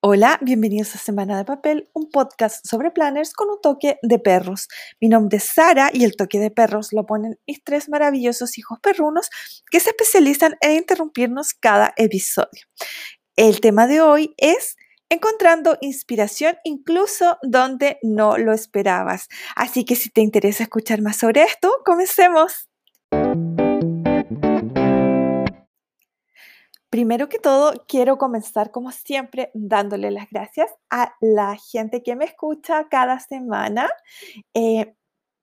[0.00, 4.68] Hola, bienvenidos a Semana de Papel, un podcast sobre planners con un toque de perros.
[5.00, 8.78] Mi nombre es Sara y el toque de perros lo ponen mis tres maravillosos hijos
[8.80, 9.30] perrunos
[9.70, 12.66] que se especializan en interrumpirnos cada episodio.
[13.36, 14.76] El tema de hoy es
[15.08, 19.28] encontrando inspiración incluso donde no lo esperabas.
[19.56, 22.68] Así que si te interesa escuchar más sobre esto, comencemos.
[26.96, 32.24] Primero que todo, quiero comenzar como siempre dándole las gracias a la gente que me
[32.24, 33.90] escucha cada semana.
[34.54, 34.94] Eh,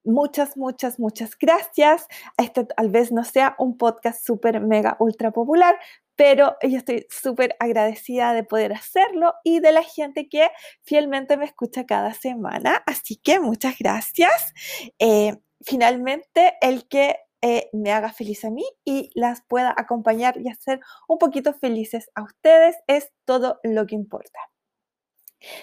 [0.04, 2.08] muchas, muchas, muchas gracias.
[2.40, 5.78] Este tal vez no sea un podcast súper, mega, ultra popular,
[6.16, 10.50] pero yo estoy súper agradecida de poder hacerlo y de la gente que
[10.82, 12.82] fielmente me escucha cada semana.
[12.88, 14.56] Así que muchas gracias.
[14.98, 20.48] Eh, finalmente, el que eh, me haga feliz a mí y las pueda acompañar y
[20.48, 20.80] hacer
[21.10, 24.40] un poquito felices a ustedes es todo lo que importa.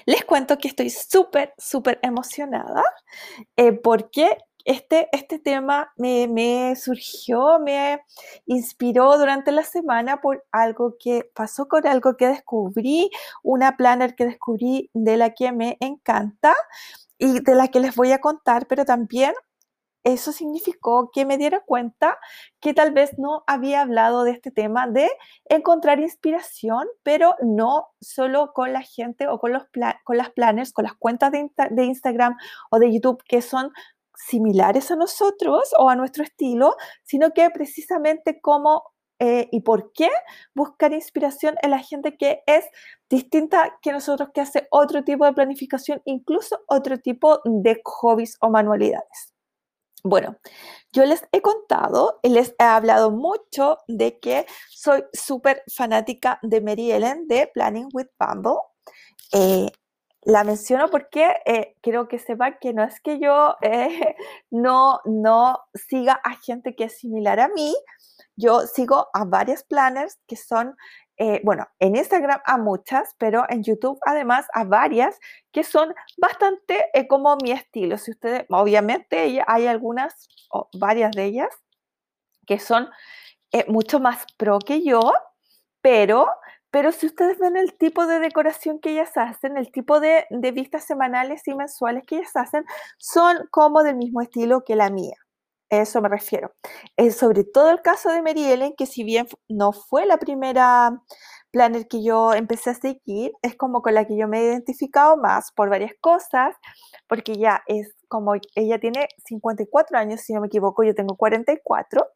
[0.05, 2.85] Les cuento que estoy súper, súper emocionada
[3.57, 8.03] eh, porque este, este tema me, me, surgió, me
[8.45, 13.11] inspiró durante la semana por algo que pasó con algo que descubrí,
[13.43, 16.55] una planner que descubrí de la que me encanta
[17.17, 19.33] y de la que les voy a contar, pero también
[20.05, 22.19] eso significó que me diera cuenta
[22.61, 25.11] que tal vez no había hablado de este tema de
[25.47, 29.65] encontrar inspiración, pero no solo con la gente o con, los
[30.05, 32.37] con las planners, con las cuentas de, Instagram
[32.71, 33.73] o de YouTube que son
[34.15, 38.85] similares a nosotros o a nuestro estilo, sino que precisamente cómo
[39.19, 40.09] eh, y por qué
[40.55, 42.65] buscar inspiración en la gente que es
[43.11, 48.49] distinta que nosotros, que hace otro tipo de planificación, incluso otro tipo de hobbies o
[48.49, 49.30] manualidades.
[50.03, 50.37] Bueno,
[50.93, 56.61] yo les he contado, y les he hablado mucho de que soy súper fanática de
[56.61, 58.61] Mary Ellen de Planning with Bumble.
[59.33, 59.71] Eh,
[60.23, 64.17] la menciono porque eh, quiero que sepan que no es que yo eh,
[64.51, 67.75] no, no siga a gente que es similar a mí,
[68.37, 70.77] yo sigo a varias planners que son
[71.23, 75.21] eh, bueno, en Instagram a muchas, pero en YouTube además a varias
[75.53, 77.99] que son bastante eh, como mi estilo.
[77.99, 81.51] Si ustedes, obviamente hay algunas o varias de ellas
[82.47, 82.89] que son
[83.53, 85.13] eh, mucho más pro que yo,
[85.83, 86.27] pero,
[86.71, 90.53] pero si ustedes ven el tipo de decoración que ellas hacen, el tipo de, de
[90.53, 92.65] vistas semanales y mensuales que ellas hacen,
[92.97, 95.17] son como del mismo estilo que la mía
[95.71, 96.53] eso me refiero.
[97.17, 101.01] Sobre todo el caso de Mary Ellen, que si bien no fue la primera
[101.51, 105.17] planner que yo empecé a seguir, es como con la que yo me he identificado
[105.17, 106.55] más por varias cosas,
[107.09, 112.07] porque ya es como, ella tiene 54 años, si no me equivoco, yo tengo 44.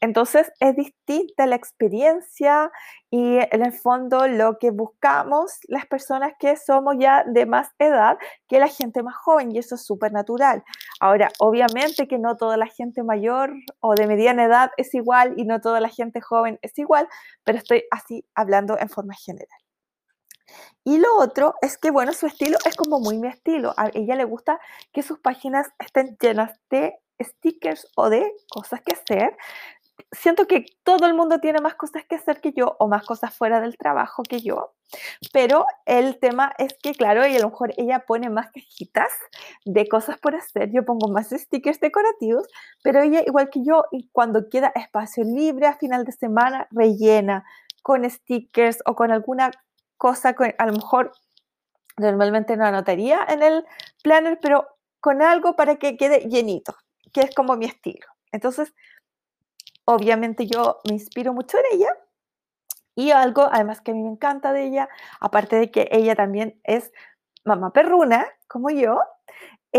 [0.00, 2.70] Entonces es distinta la experiencia
[3.10, 8.16] y en el fondo lo que buscamos las personas que somos ya de más edad
[8.48, 10.64] que la gente más joven y eso es súper natural.
[11.00, 15.44] Ahora, obviamente que no toda la gente mayor o de mediana edad es igual y
[15.44, 17.08] no toda la gente joven es igual,
[17.44, 19.65] pero estoy así hablando en forma general.
[20.84, 23.74] Y lo otro es que, bueno, su estilo es como muy mi estilo.
[23.76, 24.60] A ella le gusta
[24.92, 29.36] que sus páginas estén llenas de stickers o de cosas que hacer.
[30.12, 33.34] Siento que todo el mundo tiene más cosas que hacer que yo o más cosas
[33.34, 34.74] fuera del trabajo que yo,
[35.32, 39.10] pero el tema es que, claro, y a lo mejor ella pone más cajitas
[39.64, 42.46] de cosas por hacer, yo pongo más stickers decorativos,
[42.82, 47.44] pero ella, igual que yo, cuando queda espacio libre a final de semana, rellena
[47.82, 49.50] con stickers o con alguna
[49.96, 51.12] cosa que a lo mejor
[51.96, 53.64] normalmente no anotaría en el
[54.02, 54.68] planner, pero
[55.00, 56.76] con algo para que quede llenito
[57.12, 58.06] que es como mi estilo.
[58.30, 58.74] Entonces,
[59.86, 61.88] obviamente yo me inspiro mucho en ella
[62.94, 64.88] y algo además que a mí me encanta de ella,
[65.20, 66.92] aparte de que ella también es
[67.44, 69.00] mamá perruna, como yo,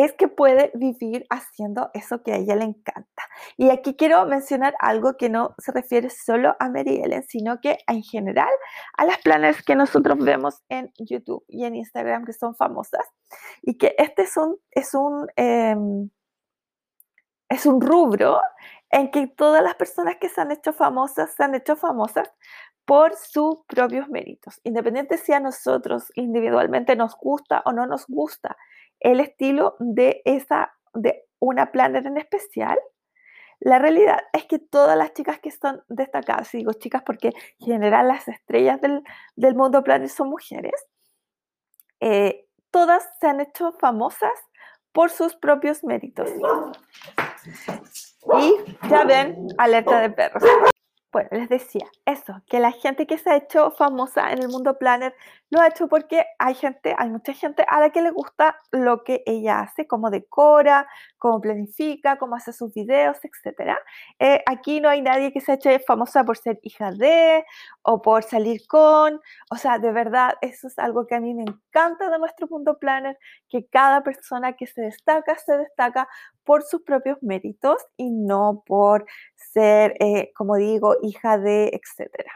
[0.03, 3.23] es que puede vivir haciendo eso que a ella le encanta.
[3.57, 7.79] Y aquí quiero mencionar algo que no se refiere solo a Mary Ellen, sino que
[7.87, 8.53] en general
[8.95, 13.05] a las planners que nosotros vemos en YouTube y en Instagram que son famosas.
[13.63, 16.09] Y que este es un, es un em,
[17.49, 18.39] es un rubro
[18.91, 22.31] en que todas las personas que se han hecho famosas se han hecho famosas
[22.85, 28.55] por sus propios méritos, independiente si a nosotros individualmente nos gusta o no nos gusta
[28.99, 32.79] el estilo de esa de una planner en especial.
[33.59, 38.07] La realidad es que todas las chicas que son destacadas, digo chicas porque en general
[38.07, 40.85] las estrellas del, mundo planner son mujeres,
[41.99, 44.33] eh, todas se han hecho famosas
[44.91, 46.29] por sus propios méritos.
[48.39, 48.55] Y
[48.89, 50.43] ya ven, alerta de perros.
[51.11, 54.77] Bueno, les decía eso, que la gente que se ha hecho famosa en el mundo
[54.77, 55.15] planner
[55.49, 59.03] lo ha hecho porque hay gente, hay mucha gente a la que le gusta lo
[59.03, 60.87] que ella hace, cómo decora,
[61.17, 63.77] cómo planifica, cómo hace sus videos, etc.
[64.19, 67.45] Eh, aquí no hay nadie que se hecho famosa por ser hija de
[67.81, 69.19] o por salir con,
[69.51, 72.77] o sea, de verdad, eso es algo que a mí me encanta de nuestro mundo
[72.79, 73.17] planner,
[73.49, 76.07] que cada persona que se destaca, se destaca
[76.43, 79.05] por sus propios méritos y no por
[79.35, 82.31] ser, eh, como digo, hija de, etcétera.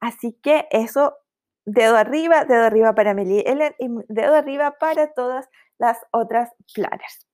[0.00, 1.16] Así que eso,
[1.64, 5.48] dedo arriba, dedo arriba para Meli Ellen y dedo arriba para todas
[5.78, 7.25] las otras planners.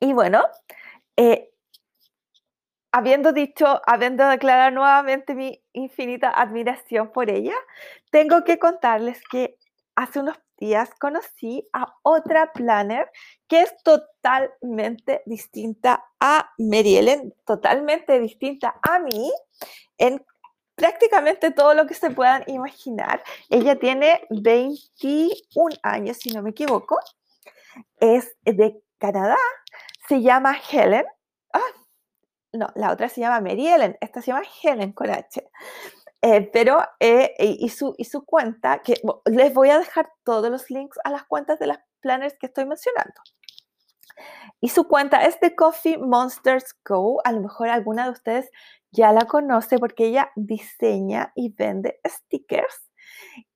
[0.00, 0.42] Y bueno,
[1.16, 1.50] eh,
[2.92, 7.54] habiendo dicho, habiendo declarado nuevamente mi infinita admiración por ella,
[8.10, 9.56] tengo que contarles que
[9.94, 13.10] hace unos días conocí a otra planner
[13.46, 19.32] que es totalmente distinta a Mary Ellen, totalmente distinta a mí
[19.98, 20.24] en
[20.74, 23.22] prácticamente todo lo que se puedan imaginar.
[23.50, 26.98] Ella tiene 21 años, si no me equivoco.
[28.00, 29.36] Es de Canadá.
[30.08, 31.04] Se llama Helen.
[31.52, 31.60] Ah,
[32.52, 33.96] no, la otra se llama Mary Ellen.
[34.00, 35.50] Esta se llama Helen con H.
[36.22, 38.94] Eh, pero, eh, y, su, y su cuenta, que
[39.26, 42.66] les voy a dejar todos los links a las cuentas de las planners que estoy
[42.66, 43.20] mencionando.
[44.60, 47.20] Y su cuenta es de Coffee Monsters Go.
[47.24, 48.50] A lo mejor alguna de ustedes
[48.90, 52.88] ya la conoce porque ella diseña y vende stickers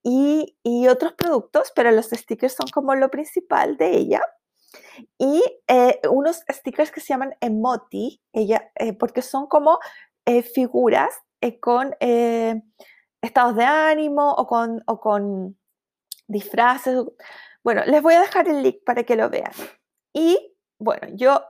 [0.02, 4.20] y, y otros productos, pero los stickers son como lo principal de ella.
[5.18, 9.78] Y eh, unos stickers que se llaman emoti, ella, porque son como
[10.54, 12.62] figuras eh, con eh,
[13.20, 15.58] estados de ánimo o con, o con
[16.28, 16.96] disfraces.
[17.64, 19.50] Bueno, les voy a dejar el link para que lo vean.
[20.12, 21.42] Y bueno, yo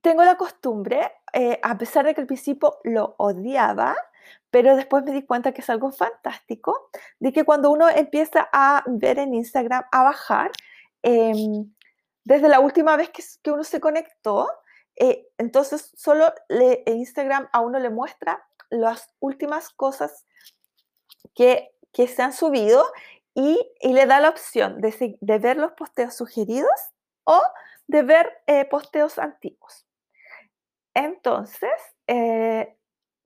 [0.00, 3.94] tengo la costumbre, eh, a pesar de que al principio lo odiaba,
[4.50, 6.88] pero después me di cuenta que es algo fantástico,
[7.18, 10.50] de que cuando uno empieza a ver en Instagram, a bajar,
[11.04, 11.72] em,
[12.24, 14.48] desde la última vez que, uno se conectó,
[14.96, 20.24] eh, entonces, solo le, Instagram a uno le muestra las últimas cosas
[21.34, 22.84] que, se han subido
[23.34, 26.72] y, le da la opción de, de, ver los posteos sugeridos
[27.24, 27.40] o
[27.86, 29.86] de ver eh, posteos antiguos.
[30.94, 31.70] Entonces,
[32.06, 32.76] eh,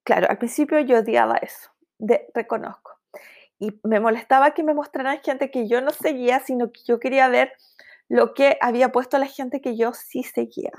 [0.03, 2.98] claro, al principio yo odiaba eso, de, reconozco.
[3.59, 7.29] Y me molestaba que me mostraran gente que yo no seguía, sino que yo quería
[7.29, 7.53] ver
[8.09, 10.73] lo que había puesto la gente que yo sí seguía.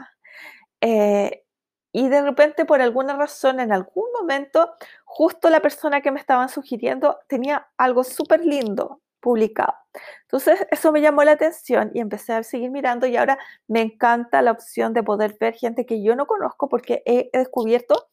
[0.81, 1.43] Eh,
[1.91, 4.73] y de repente, por alguna razón, en algún momento,
[5.05, 9.73] justo la persona que me estaban sugiriendo tenía algo súper lindo publicado.
[10.21, 13.37] Entonces, eso me llamó la atención y empecé a seguir mirando y ahora
[13.67, 18.07] me encanta la opción de poder ver gente que yo no conozco porque he, descubierto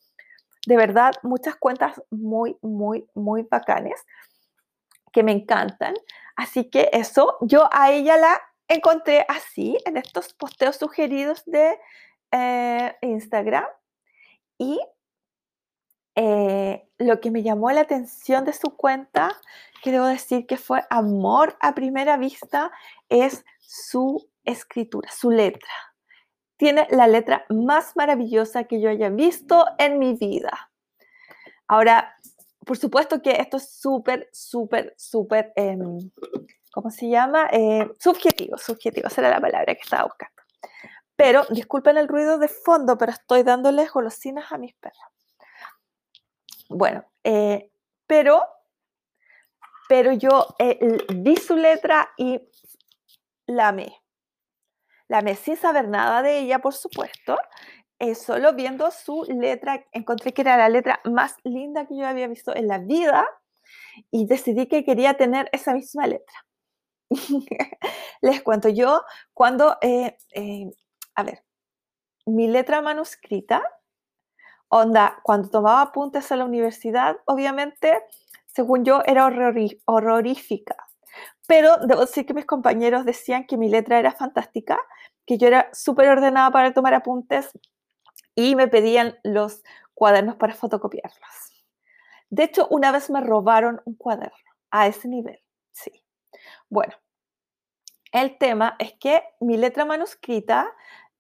[0.67, 4.05] de verdad muchas cuentas muy, muy, muy bacanes
[5.13, 5.95] que me encantan.
[6.37, 11.79] Así que eso, yo a ella la encontré así, en estos posteos sugeridos de
[12.33, 13.65] eh, Instagram
[14.59, 14.81] y
[16.15, 19.39] eh, lo que me llamó la atención de su cuenta,
[19.83, 22.73] que debo decir que fue amor a primera vista,
[23.09, 25.71] es su escritura, su letra.
[26.57, 30.71] Tiene la letra más maravillosa que yo haya visto en mi vida.
[31.69, 32.17] Ahora,
[32.67, 36.11] por supuesto que esto es súper, súper, súper, em,
[36.73, 37.49] ¿cómo se llama?
[37.53, 40.43] Eh, subjetivo, subjetivo, esa era la palabra que estaba buscando.
[41.15, 44.99] Pero, disculpen el ruido de fondo, pero estoy dándoles golosinas a mis perros.
[46.69, 47.71] Bueno, eh,
[48.05, 48.43] pero,
[49.89, 52.41] pero yo eh, vi su letra y
[53.47, 54.03] la amé.
[55.07, 57.39] La amé sin saber nada de ella, por supuesto.
[57.99, 62.29] Eh, solo viendo su letra, encontré que era la letra más linda que yo había
[62.29, 63.27] visto en la vida
[64.11, 66.47] y decidí que quería tener esa misma letra.
[68.21, 69.79] Les cuento, yo cuando
[71.17, 71.43] a ver,
[72.27, 73.63] mi letra manuscrita,
[74.69, 78.03] onda, cuando tomaba apuntes a la universidad, obviamente,
[78.47, 79.27] según yo, era
[79.87, 80.77] horrorífica.
[81.49, 84.79] Pero debo decir que mis compañeros decían que mi letra era fantástica,
[85.25, 87.51] que yo era súper ordenada para tomar apuntes
[88.37, 89.65] y me pedían los
[89.95, 91.65] cuadernos para fotocopiarlos.
[92.31, 94.37] De hecho, una vez me robaron un cuaderno
[94.71, 96.05] a ese nivel, sí.
[96.69, 96.95] Bueno,
[98.13, 100.73] el tema es que mi letra manuscrita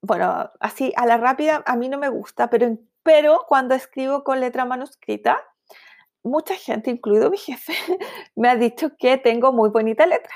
[0.06, 4.40] bueno, así a la rápida a mí no me gusta, pero, pero cuando escribo con
[4.40, 5.42] letra manuscrita,
[6.22, 7.72] mucha gente, incluido mi jefe,
[8.36, 10.34] me ha dicho que tengo muy bonita letra.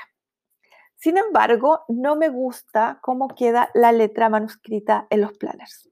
[0.95, 5.90] Sin embargo, no me gusta cómo queda la letra manuscrita en los planners.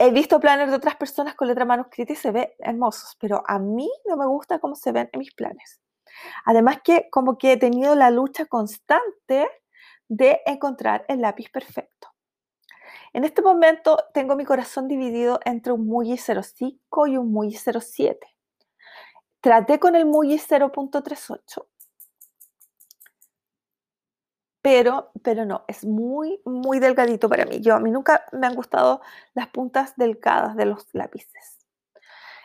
[0.00, 3.58] He visto planes de otras personas con letra manuscrita y se ve hermosos, pero a
[3.58, 5.78] mí no me gusta cómo se ven en mis planes.
[6.46, 9.46] Además que como que he tenido la lucha constante
[10.08, 12.08] de encontrar el lápiz perfecto.
[13.12, 18.26] En este momento tengo mi corazón dividido entre un Muji 05 y un Muji 07.
[19.42, 21.66] Traté con el Muji 0.38,
[24.62, 27.60] pero, pero no, es muy, muy delgadito para mí.
[27.60, 29.00] Yo, a mí nunca me han gustado
[29.34, 31.58] las puntas delgadas de los lápices.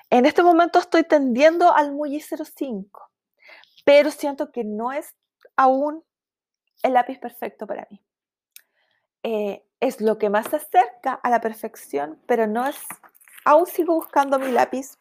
[0.10, 3.12] En este momento estoy tendiendo al Muji 05,
[3.84, 5.14] pero siento que no es
[5.56, 6.04] aún
[6.84, 8.02] el lápiz perfecto para mí.
[9.24, 12.78] Eh, es lo que más se acerca a la perfección, pero no es,
[13.44, 14.98] aún sigo buscando mi lápiz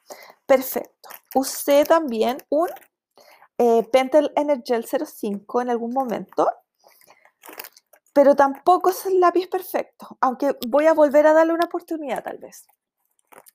[0.47, 1.11] perfecto.
[1.35, 2.69] Usé también un
[3.59, 6.51] eh, Pentel Energel 05 en algún momento,
[8.15, 12.39] pero tampoco es el lápiz perfecto, aunque voy a volver a darle una oportunidad tal
[12.39, 12.67] vez.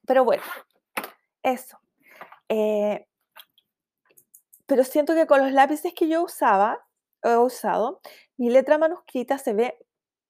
[0.05, 0.43] Pero bueno,
[1.41, 1.79] eso.
[2.49, 3.07] Eh,
[4.67, 6.85] pero siento que con los lápices que yo usaba,
[7.23, 8.01] he usado,
[8.37, 9.77] mi letra manuscrita se ve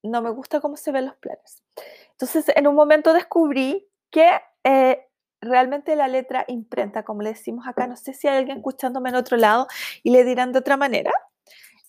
[0.03, 1.63] no me gusta cómo se ven los planes.
[2.11, 5.07] Entonces, en un momento descubrí que eh,
[5.41, 9.15] realmente la letra imprenta, como le decimos acá, no sé si hay alguien escuchándome en
[9.15, 9.67] otro lado
[10.03, 11.11] y le dirán de otra manera,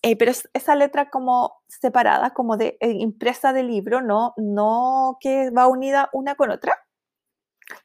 [0.03, 5.51] eh, pero esa letra como separada, como de eh, impresa de libro, no, no que
[5.51, 6.75] va unida una con otra.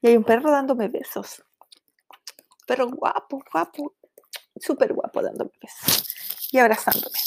[0.01, 1.43] Y hay un perro dándome besos.
[2.65, 3.93] Perro guapo, guapo,
[4.55, 6.15] súper guapo dándome besos
[6.51, 7.19] y abrazándome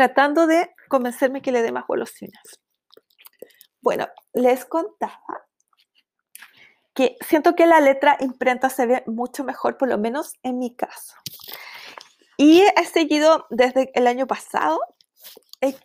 [0.00, 2.42] tratando de convencerme que le dé más golosinas.
[3.82, 5.46] Bueno, les contaba
[6.94, 10.74] que siento que la letra imprenta se ve mucho mejor, por lo menos en mi
[10.74, 11.14] caso.
[12.40, 14.80] Y he seguido desde el año pasado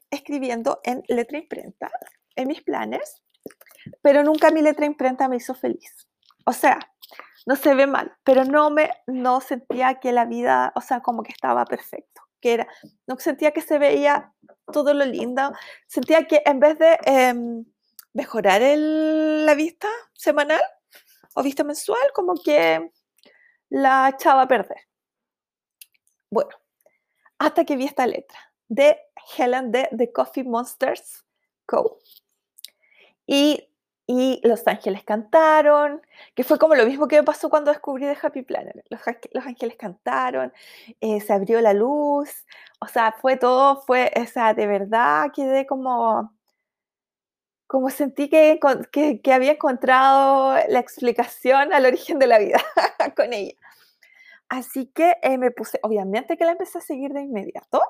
[0.09, 1.91] escribiendo en letra imprenta,
[2.35, 3.21] en mis planes,
[4.01, 6.07] pero nunca mi letra imprenta me hizo feliz.
[6.45, 6.79] O sea,
[7.45, 11.23] no se ve mal, pero no me no sentía que la vida, o sea, como
[11.23, 12.67] que estaba perfecto era,
[13.07, 14.33] no sentía que se veía
[14.71, 15.51] todo lo lindo,
[15.87, 17.65] sentía que en vez de em,
[18.13, 20.61] mejorar la vista semanal
[21.33, 22.91] o vista mensual, como que
[23.69, 24.77] la echaba a perder.
[26.29, 26.51] Bueno,
[27.39, 28.99] hasta que vi esta letra de
[29.37, 31.25] Helen de The Coffee Monsters
[31.65, 31.99] Co.
[33.27, 33.67] Y
[34.07, 36.01] y Los Ángeles cantaron,
[36.35, 38.83] que fue como lo mismo que me pasó cuando descubrí The Happy Planner.
[38.89, 39.01] Los,
[39.45, 40.53] Ángeles cantaron,
[41.01, 42.29] eh, se abrió la luz,
[42.79, 46.31] o sea, fue todo, fue, o sea, de verdad quedé como,
[47.67, 48.59] como sentí que,
[48.91, 52.61] que, había encontrado la explicación al origen de la vida
[53.15, 53.55] con ella.
[54.49, 57.81] Así que eh, me puse, obviamente que la empecé a seguir de inmediato.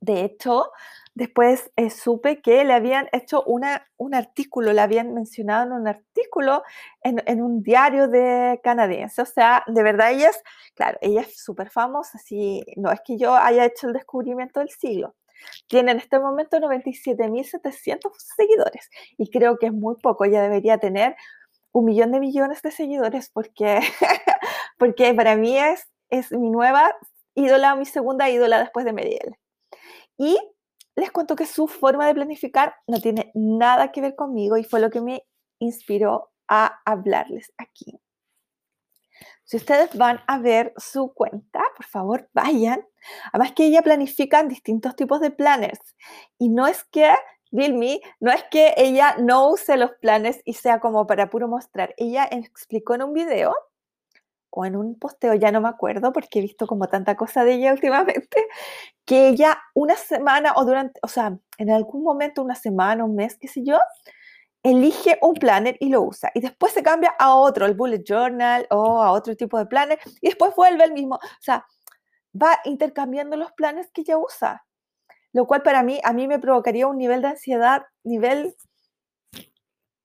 [0.00, 0.70] De hecho,
[1.14, 5.86] Después eh, supe que le habían hecho una, un artículo, le habían mencionado en un
[5.86, 6.64] artículo
[7.02, 9.22] en, un diario de canadiense.
[9.22, 10.42] O sea, de verdad ella es,
[10.74, 14.70] claro, ella es súper famosa, así, no es que yo haya hecho el descubrimiento del
[14.70, 15.14] siglo.
[15.68, 18.00] Tiene en este momento 97.700
[18.36, 21.14] seguidores y creo que es muy poco, ella debería tener
[21.70, 23.80] un millón de millones de seguidores porque,
[24.78, 26.94] porque para mí es, es mi nueva
[27.34, 29.36] ídola, mi segunda ídola después de Mediel.
[30.16, 30.38] Y
[30.96, 34.80] les cuento que su forma de planificar no tiene nada que ver conmigo y fue
[34.80, 35.24] lo que me
[35.58, 38.00] inspiró a hablarles aquí.
[39.44, 42.86] Si ustedes van a ver su cuenta, por favor vayan.
[43.32, 45.94] Además que ella planifica distintos tipos de planners.
[46.38, 47.14] Y no es que,
[47.50, 51.94] Bill no es que ella no use los planes y sea como para puro mostrar.
[51.98, 53.54] Ella explicó en un video
[54.56, 57.54] o en un posteo, ya no me acuerdo porque he visto como tanta cosa de
[57.54, 58.46] ella últimamente,
[59.04, 63.36] que ella una semana o durante, o sea, en algún momento, una semana, un mes,
[63.38, 63.78] qué sé yo,
[64.62, 66.30] elige un planner y lo usa.
[66.34, 69.98] Y después se cambia a otro, el bullet journal o a otro tipo de planner,
[70.20, 71.16] y después vuelve el mismo.
[71.16, 71.66] O sea,
[72.40, 74.64] va intercambiando los planes que ella usa.
[75.32, 78.54] Lo cual para mí, a mí me provocaría un nivel de ansiedad, nivel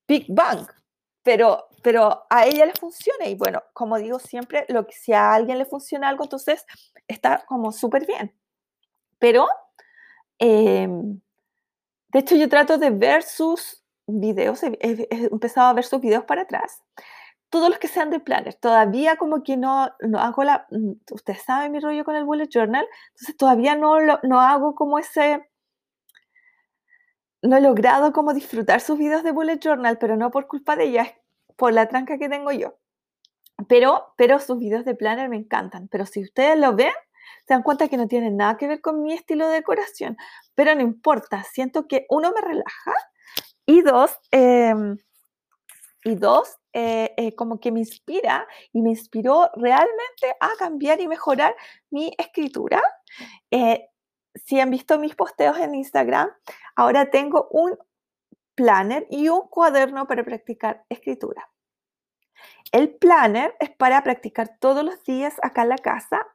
[0.07, 0.67] Big Bang
[1.23, 5.33] pero, pero a ella le funciona y bueno, como digo siempre, lo que, si a
[5.33, 6.65] alguien le funciona algo, entonces
[7.07, 8.33] está como súper bien.
[9.19, 9.47] Pero,
[10.39, 11.19] em,
[12.09, 16.43] de hecho, yo trato de ver sus videos, he, empezado a ver sus videos para
[16.43, 16.83] atrás,
[17.49, 21.43] todos los que sean de planner, todavía como que no, no hago la, mm, ustedes
[21.43, 25.49] saben mi rollo con el bullet journal, entonces todavía no, no hago como ese
[27.41, 30.85] no he logrado como disfrutar sus videos de bullet journal, pero no por culpa de
[30.85, 31.13] ella, es
[31.55, 32.77] por la tranca que tengo yo.
[33.67, 35.87] Pero, pero sus videos de planner me encantan.
[35.89, 36.93] Pero si ustedes lo ven,
[37.45, 40.17] se dan cuenta que no tienen nada que ver con mi estilo de decoración.
[40.55, 42.93] Pero no importa, siento que uno me relaja
[43.65, 44.97] y dos, em,
[46.03, 51.07] y dos, eh, eh, como que me inspira y me inspiró realmente a cambiar y
[51.07, 51.55] mejorar
[51.89, 52.81] mi escritura.
[53.51, 53.89] Eh,
[54.45, 56.29] si han visto mis posteos en Instagram,
[56.75, 57.77] ahora tengo un
[58.55, 61.49] planner y un cuaderno para practicar escritura.
[62.71, 66.27] El planner es para practicar todos los días acá en la casa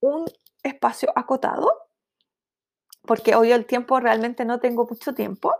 [0.00, 0.24] un
[0.62, 1.70] espacio acotado,
[3.02, 5.54] porque hoy el tiempo realmente no tengo mucho tiempo,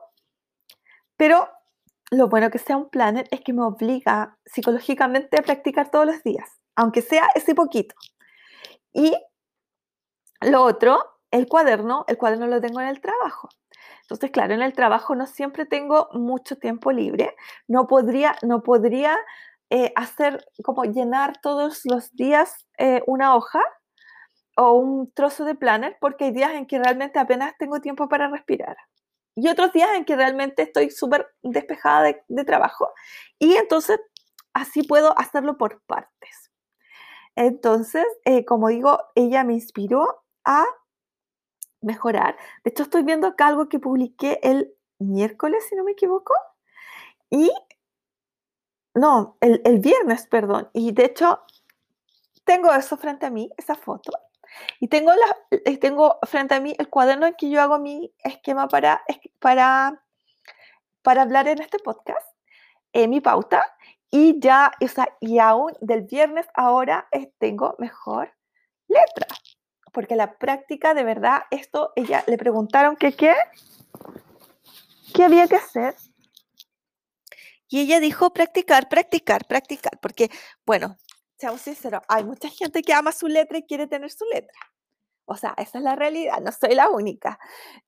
[1.16, 1.48] pero
[2.10, 6.22] lo bueno que sea un planner es que me obliga psicológicamente a practicar todos los
[6.22, 7.94] días, aunque sea ese poquito.
[8.92, 9.16] Y
[10.40, 13.48] lo otro, el cuaderno, el cuaderno lo tengo en el trabajo.
[14.02, 17.34] Entonces, claro, en el trabajo no siempre tengo mucho tiempo libre.
[17.66, 19.18] No podría, no podría
[19.70, 23.62] eh, hacer como llenar todos los días eh, una hoja
[24.56, 28.28] o un trozo de planner porque hay días en que realmente apenas tengo tiempo para
[28.28, 28.76] respirar
[29.34, 32.90] y otros días en que realmente estoy súper despejada de, trabajo.
[33.38, 34.00] Y entonces
[34.52, 36.50] así puedo hacerlo por partes.
[37.34, 40.66] Entonces, eh, como digo, ella me inspiró a
[41.82, 42.36] mejorar.
[42.64, 46.34] De hecho, estoy viendo acá algo que publiqué el miércoles, si no me equivoco.
[47.30, 47.50] Y,
[48.94, 50.68] no, el, el viernes, perdón.
[50.72, 51.40] Y de hecho,
[52.44, 54.12] tengo eso frente a mí, esa foto.
[54.80, 58.12] Y tengo, la, eh, tengo frente a mí el cuaderno en que yo hago mi
[58.22, 59.02] esquema para,
[59.38, 60.02] para,
[61.02, 62.26] para hablar en este podcast,
[62.92, 63.64] eh, mi pauta,
[64.10, 68.34] y ya, o sea, y aún del viernes ahora eh, tengo mejor
[68.88, 69.26] letra,
[69.92, 73.34] porque la práctica, de verdad, esto, ella le preguntaron que qué,
[75.14, 75.94] qué había que hacer.
[77.68, 80.30] Y ella dijo practicar, practicar, practicar, porque,
[80.66, 80.96] bueno,
[81.38, 84.58] seamos sinceros, hay mucha gente que ama su letra y quiere tener su letra.
[85.24, 87.38] O sea, esa es la realidad, no soy la única.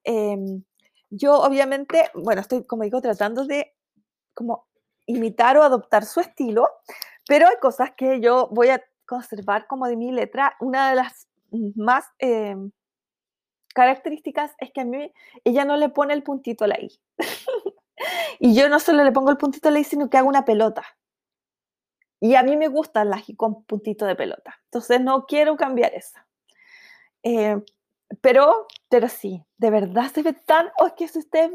[0.03, 0.63] Em,
[1.09, 3.75] yo obviamente, bueno, estoy, como digo, tratando de
[4.33, 4.67] como
[5.05, 6.67] imitar o adoptar su estilo,
[7.27, 10.55] pero hay cosas que yo voy a conservar como de mi letra.
[10.59, 11.27] Una de las
[11.75, 12.71] más em,
[13.73, 15.11] características es que a mí
[15.43, 16.89] ella no le pone el puntito a la I.
[18.39, 20.45] y yo no solo le pongo el puntito a la I, sino que hago una
[20.45, 20.83] pelota.
[22.19, 24.55] Y a mí me gustan las con puntito de pelota.
[24.65, 26.19] Entonces no quiero cambiar eso.
[27.23, 27.61] Eh,
[28.21, 30.69] pero, pero sí, de verdad se ve tan...
[30.79, 31.51] Oh, es que si usted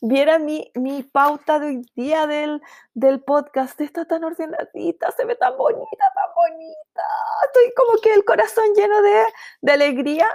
[0.00, 2.62] viera mi, mi pauta de hoy día del,
[2.94, 7.02] del podcast, está tan ordenadita, se ve tan bonita, tan bonita.
[7.46, 9.24] Estoy como que el corazón lleno de,
[9.62, 10.28] de alegría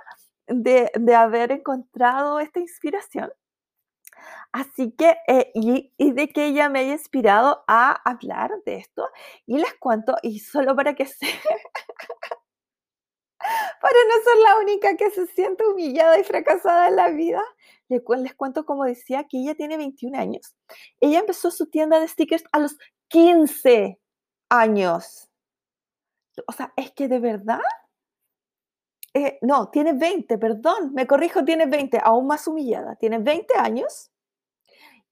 [0.47, 3.31] de, de haber encontrado esta inspiración.
[4.51, 9.09] Así que, eh, y, de que ella me haya inspirado a hablar de esto,
[9.47, 11.27] y les cuento, y solo para que se...
[13.81, 17.41] para no ser la única que se siente humillada y fracasada en la vida,
[17.89, 20.55] les, cuento, como decía, que ella tiene 21 años.
[20.99, 22.77] Ella empezó su tienda de stickers a los
[23.09, 23.99] 15
[24.49, 25.29] años.
[26.47, 27.59] O sea, es que de verdad
[29.13, 32.95] eh, no, tiene 20, perdón, me corrijo, tiene 20, aún más humillada.
[32.95, 34.11] Tiene 20 años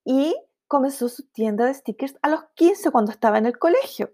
[0.04, 0.36] y
[0.68, 4.12] comenzó su tienda de stickers a los 15 cuando estaba en el colegio.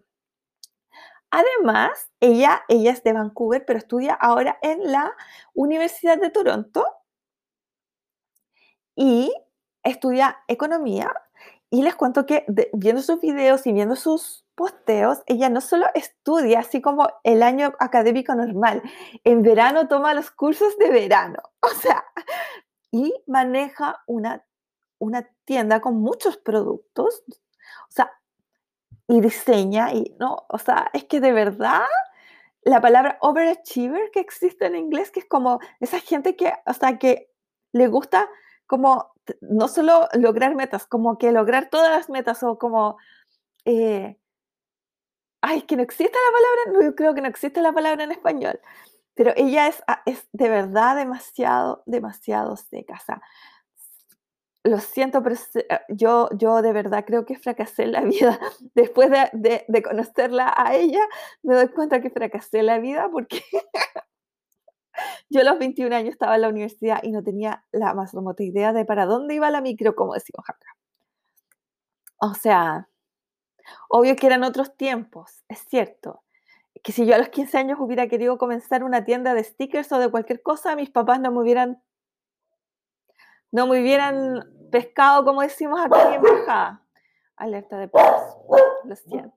[1.31, 5.11] Además, ella, ella es de Vancouver, pero estudia ahora en la
[5.53, 6.85] Universidad de Toronto
[8.95, 9.31] y
[9.83, 11.13] estudia economía.
[11.69, 16.59] Y les cuento que viendo sus videos y viendo sus posteos, ella no solo estudia
[16.59, 18.81] así como el año académico normal,
[19.23, 22.05] en verano toma los cursos de verano, o sea,
[22.91, 24.43] y maneja una
[24.99, 28.11] una tienda con muchos productos, o sea,
[29.08, 31.86] y diseña, y no, o sea, es que de verdad
[32.62, 36.98] la palabra overachiever que existe en inglés, que es como esa gente que, o sea,
[37.00, 37.32] que
[37.72, 38.30] le gusta
[38.65, 42.98] como no solo lograr metas, como que lograr todas las metas o como,
[43.65, 44.17] eh,
[45.41, 48.12] ay, que no existe la palabra, no, yo creo que no existe la palabra en
[48.12, 48.60] español,
[49.15, 53.06] pero ella es, ah, es de verdad demasiado, demasiado seca, o
[54.67, 58.39] lo siento, pero eh, yo, yo de verdad creo que fracasé en la vida.
[58.75, 61.01] Después de, de, conocerla a ella,
[61.43, 63.41] me doy cuenta que fracasé en la vida porque
[65.30, 68.43] yo a los 21 años estaba en la universidad y no tenía la más remota
[68.43, 70.75] idea de para dónde iba la micro, como decimos acá.
[72.19, 72.89] O sea,
[73.89, 76.23] obvio que eran otros tiempos, es cierto.
[76.84, 79.99] Que si yo a los 15 años hubiera querido comenzar una tienda de stickers o
[79.99, 81.82] de cualquier cosa, mis papás no me hubieran
[83.51, 86.81] no me hubieran pescado, como decimos acá en Bajada.
[87.36, 88.38] Alerta de paz.
[88.83, 89.36] Lo siento.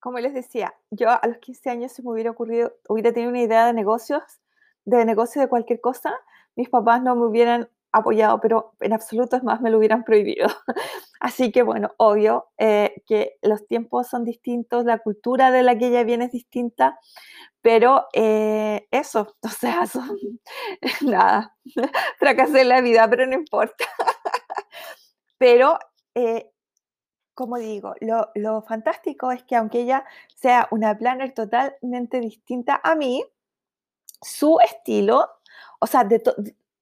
[0.00, 3.42] Como les decía, yo a los 15 años si me hubiera ocurrido, hubiera tenido una
[3.42, 4.22] idea de negocios,
[4.84, 6.14] de negocio de cualquier cosa,
[6.54, 10.48] mis papás no me hubieran apoyado, pero en absoluto es más, me lo hubieran prohibido.
[11.20, 15.88] Así que bueno, obvio eh, que los tiempos son distintos, la cultura de la que
[15.88, 16.98] ella viene es distinta,
[17.62, 20.18] pero eh, eso, o sea, son,
[21.02, 21.56] nada,
[22.18, 23.84] fracasé en la vida, pero no importa.
[25.38, 25.78] pero,
[26.14, 26.50] eh,
[27.34, 32.94] como digo, lo, lo fantástico es que aunque ella sea una planner totalmente distinta a
[32.94, 33.24] mí,
[34.22, 35.28] su estilo,
[35.80, 36.22] o sea, de,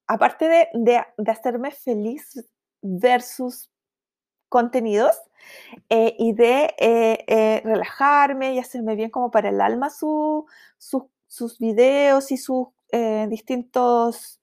[0.07, 0.69] aparte de,
[1.17, 2.45] de, hacerme feliz
[2.83, 3.71] ver sus
[4.49, 5.17] contenidos
[5.89, 12.31] eh, y de eh, eh, relajarme y hacerme bien como para el alma sus videos
[12.31, 12.69] y sus
[13.29, 14.41] distintos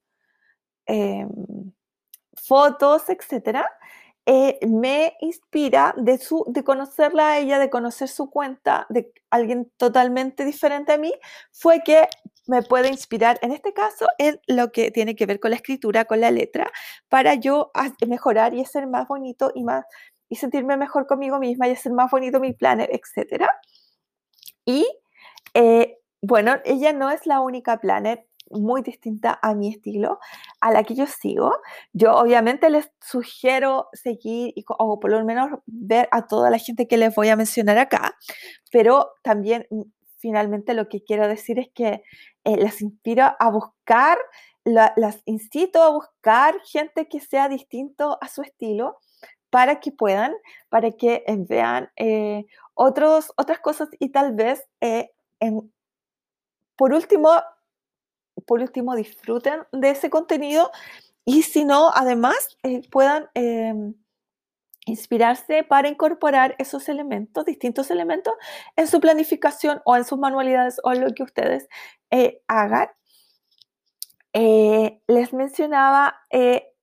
[2.35, 3.65] fotos, etcétera,
[4.67, 10.43] me inspira de, su, de conocerla a ella, de conocer su cuenta, de alguien totalmente
[10.43, 11.13] diferente a mí,
[11.53, 12.09] fue que
[12.51, 16.03] me puede inspirar, en este caso, en lo que tiene que ver con la escritura,
[16.03, 16.69] con la letra,
[17.07, 17.71] para yo
[18.05, 19.85] mejorar y hacer más bonito y más
[20.27, 23.45] y sentirme mejor conmigo misma y hacer más bonito mi planner, etc.
[24.65, 24.85] Y
[25.53, 30.19] eh, bueno, ella no es la única planner muy distinta a mi estilo,
[30.59, 31.53] a la que yo sigo.
[31.93, 36.97] Yo obviamente les sugiero seguir o por lo menos ver a toda la gente que
[36.97, 38.17] les voy a mencionar acá,
[38.71, 39.83] pero también mm,
[40.21, 42.03] finalmente lo que quiero decir es que
[42.43, 44.17] eh, las inspiro a buscar,
[44.63, 48.99] las incito a buscar gente que sea distinto a su estilo
[49.49, 50.33] para que puedan,
[50.69, 54.63] para que eh, vean eh, otros, otras cosas y tal vez,
[56.75, 57.29] por último,
[58.45, 60.71] por último, disfruten de ese contenido
[61.25, 62.57] y si no, además,
[62.89, 63.93] puedan em,
[64.85, 68.33] inspirarse para incorporar esos elementos, distintos elementos,
[68.75, 71.67] en su planificación o en sus manualidades o en lo que ustedes
[72.09, 72.89] eh, hagan.
[74.33, 76.73] Eh, les mencionaba, eh,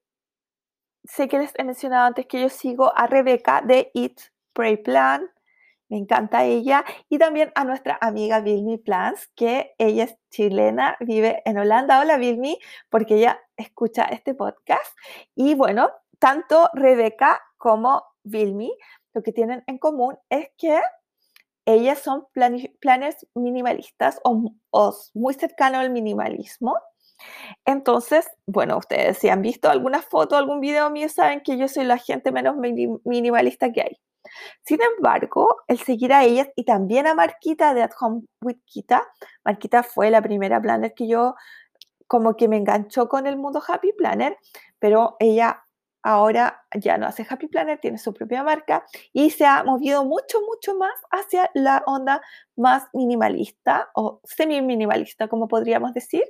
[1.05, 4.21] sé que les he mencionado antes que yo sigo a Rebeca de Eat,
[4.53, 5.29] Pray Plan,
[5.89, 11.43] me encanta ella, y también a nuestra amiga Vilmi Plans, que ella es chilena, vive
[11.47, 12.01] en Holanda.
[12.01, 12.59] Hola Vilmi,
[12.91, 14.95] porque ella escucha este podcast.
[15.35, 18.73] Y bueno, tanto Rebeca como Vilmi,
[19.15, 20.81] lo que tienen en común es que
[21.67, 24.53] ellas son planes minimalistas o,
[25.15, 26.77] muy cercanos al minimalismo.
[27.65, 31.85] Entonces, bueno, ustedes si han visto alguna foto, algún video mío, saben que yo soy
[31.85, 32.57] la gente menos
[33.05, 34.01] minimalista que hay.
[34.63, 39.07] Sin embargo, el seguir a ellas y también a Marquita de At Home with Kita,
[39.45, 41.35] Marquita fue la primera planner que yo
[42.07, 44.37] como que me enganchó con el mundo Happy Planner,
[44.79, 45.65] pero ella
[46.09, 50.40] ahora ya no hace Happy Planner, tiene su propia marca y se ha movido mucho,
[50.40, 52.23] mucho más hacia la onda
[52.57, 56.25] más minimalista o semi-minimalista, como podríamos decir.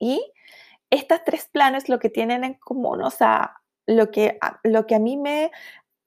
[0.00, 0.32] Y
[0.90, 3.54] estas tres planes lo que tienen en común, o sea,
[3.86, 5.52] lo que, lo que a mí me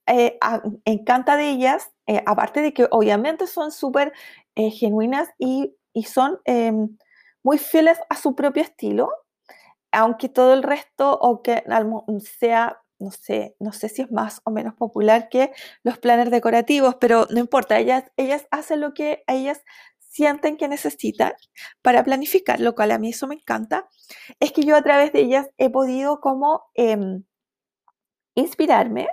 [0.08, 0.38] eh,
[0.84, 4.12] encanta de ellas, eh, aparte de que obviamente son súper
[4.56, 6.98] eh, genuinas y, y son em,
[7.44, 9.10] muy fieles a su propio estilo,
[9.92, 11.64] aunque todo el resto o que
[12.22, 15.52] sea, no sé, no sé si es más o menos popular que
[15.84, 19.62] los planners decorativos, pero no importa, ellas, ellas hacen lo que ellas
[20.00, 21.34] sienten que necesitan
[21.82, 23.88] para planificar, lo cual a mí eso me encanta,
[24.40, 27.24] es que yo a través de ellas he podido como em,
[28.36, 29.08] inspirarme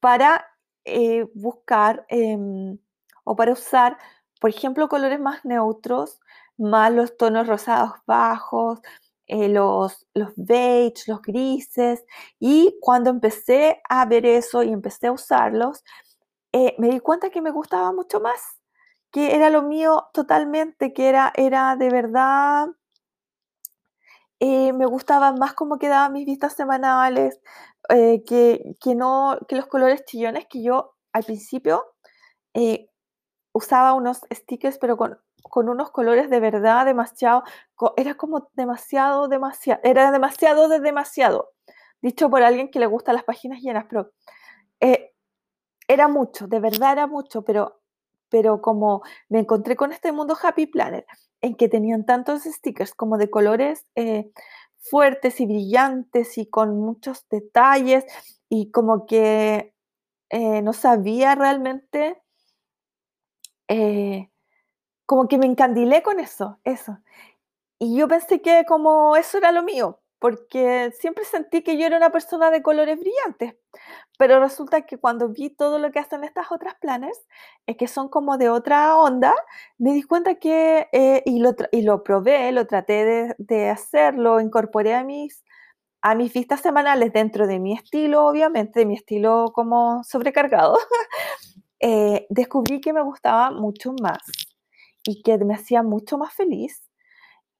[0.00, 0.46] para
[0.84, 2.78] eh, buscar em,
[3.24, 3.98] o para usar,
[4.40, 6.20] por ejemplo, colores más neutros,
[6.56, 8.80] más los tonos rosados bajos,
[9.28, 12.04] eh, los, los beige, los grises,
[12.40, 15.84] y cuando empecé a ver eso y empecé a usarlos,
[16.52, 18.40] eh, me di cuenta que me gustaba mucho más,
[19.12, 22.68] que era lo mío totalmente, que era, era de verdad,
[24.40, 27.40] eh, me gustaba más cómo quedaban mis vistas semanales,
[27.88, 31.84] que, que, no, que los colores chillones que yo al principio
[33.52, 37.42] usaba unos stickers, pero con con unos colores de verdad demasiado,
[37.96, 41.52] era como demasiado, demasiado, era demasiado de demasiado,
[42.00, 44.12] dicho por alguien que le gusta las páginas llenas, pero
[44.80, 45.12] eh,
[45.86, 47.80] era mucho, de verdad era mucho, pero,
[48.28, 51.06] pero como me encontré con este mundo Happy Planner,
[51.40, 54.30] en que tenían tantos stickers como de colores eh,
[54.78, 58.04] fuertes y brillantes y con muchos detalles
[58.48, 59.74] y como que
[60.30, 62.22] eh, no sabía realmente
[65.08, 66.98] como que me encandilé con eso, eso.
[67.78, 71.96] Y yo pensé que como eso era lo mío, porque siempre sentí que yo era
[71.96, 73.54] una persona de colores brillantes,
[74.18, 77.26] pero resulta que cuando vi todo lo que hacen estas otras planes,
[77.66, 79.34] es que son como de otra onda,
[79.78, 84.40] me di cuenta que, eh, y, lo y lo probé, lo traté de, de hacerlo,
[84.40, 85.42] incorporé a mis,
[86.02, 90.76] a mis vistas semanales dentro de mi estilo, obviamente, de mi estilo como sobrecargado,
[91.80, 94.47] eh, descubrí que me gustaba mucho más
[95.08, 96.86] y que me hacía mucho más feliz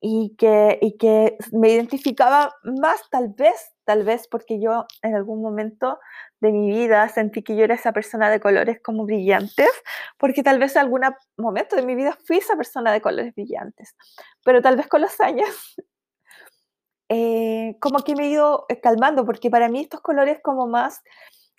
[0.03, 5.41] y que, y que me identificaba más tal vez, tal vez porque yo en algún
[5.41, 5.99] momento
[6.41, 9.71] de mi vida sentí que yo era esa persona de colores como brillantes,
[10.19, 11.01] porque tal vez en algún
[11.39, 13.97] momento de mi vida fui esa persona de colores brillantes,
[14.45, 15.49] pero tal vez con los años
[17.09, 21.01] eh, como que me he ido eh, calmando, porque para mí estos colores como más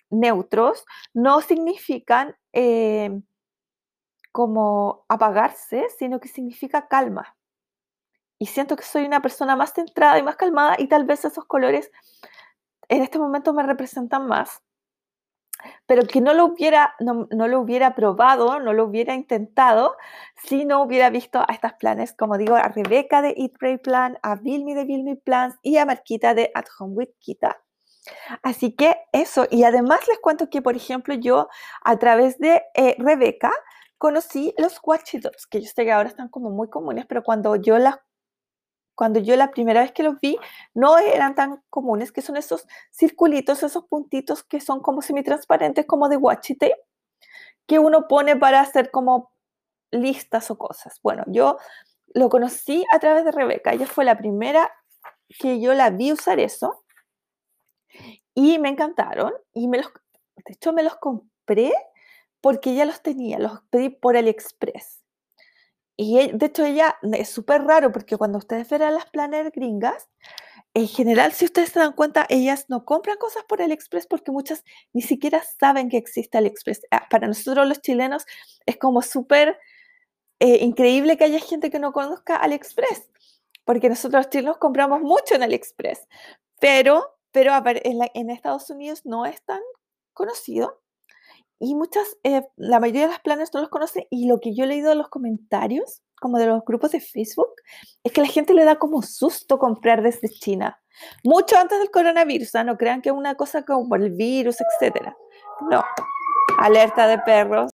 [0.08, 3.10] neutros no significan eh,
[4.32, 7.36] como apagarse, sino que significa calma.
[8.38, 11.44] Y siento que soy una persona más centrada y más calmada y tal vez esos
[11.44, 11.90] colores
[12.88, 14.62] en este momento me representan más
[15.86, 19.96] pero que no lo hubiera, no, lo hubiera probado, no lo hubiera intentado,
[20.36, 24.18] si no hubiera visto a estas planes, como digo, a Rebeca de Eat Pray Plan,
[24.22, 27.60] a Vilmi de Vilmi Plans y a Marquita de At Home with Kita.
[28.42, 31.48] Así que eso, y además les cuento que, por ejemplo, yo
[31.84, 33.52] a través de eh, Rebeca
[34.00, 37.78] conocí los washi que yo sé que ahora están como muy comunes, pero cuando yo
[37.78, 37.96] las
[38.94, 40.38] cuando yo la primera vez que los vi
[40.72, 46.08] no eran tan comunes, que son esos circulitos, esos puntitos que son como semitransparentes, como
[46.08, 46.80] de washi tape,
[47.66, 49.32] que uno pone para hacer como
[49.90, 50.98] listas o cosas.
[51.02, 51.58] Bueno, yo
[52.14, 54.70] lo conocí a través de Rebeca, ella fue la primera
[55.38, 56.84] que yo la vi usar eso
[58.34, 59.92] y me encantaron y me los,
[60.36, 61.74] de hecho me los compré
[62.40, 65.00] porque ya los tenía, los pedí por AliExpress.
[65.96, 70.08] Y e, de hecho ella es súper raro porque cuando ustedes verán las planners gringas,
[70.72, 74.64] en general, si ustedes se dan cuenta, ellas no compran cosas por AliExpress porque muchas
[74.92, 76.82] ni siquiera saben que existe AliExpress.
[76.90, 78.24] Ah, para nosotros los chilenos
[78.66, 79.58] es como súper
[80.38, 83.10] eh, increíble que haya gente que no conozca AliExpress,
[83.64, 86.08] porque nosotros los chilenos compramos mucho en AliExpress,
[86.60, 89.60] pero, pero en, en Estados Unidos no es tan
[90.14, 90.80] conocido.
[91.62, 94.64] Y muchas, eh, la mayoría de las planes no los conoce y lo que yo
[94.64, 97.52] he leído en los comentarios, como de los grupos de Facebook,
[98.02, 100.80] es que la gente le da como susto comprar desde China.
[101.22, 102.64] Mucho antes del coronavirus, ¿ah?
[102.64, 105.12] no crean que es una cosa como el virus, etc.
[105.70, 105.84] No,
[106.58, 107.70] alerta de perros.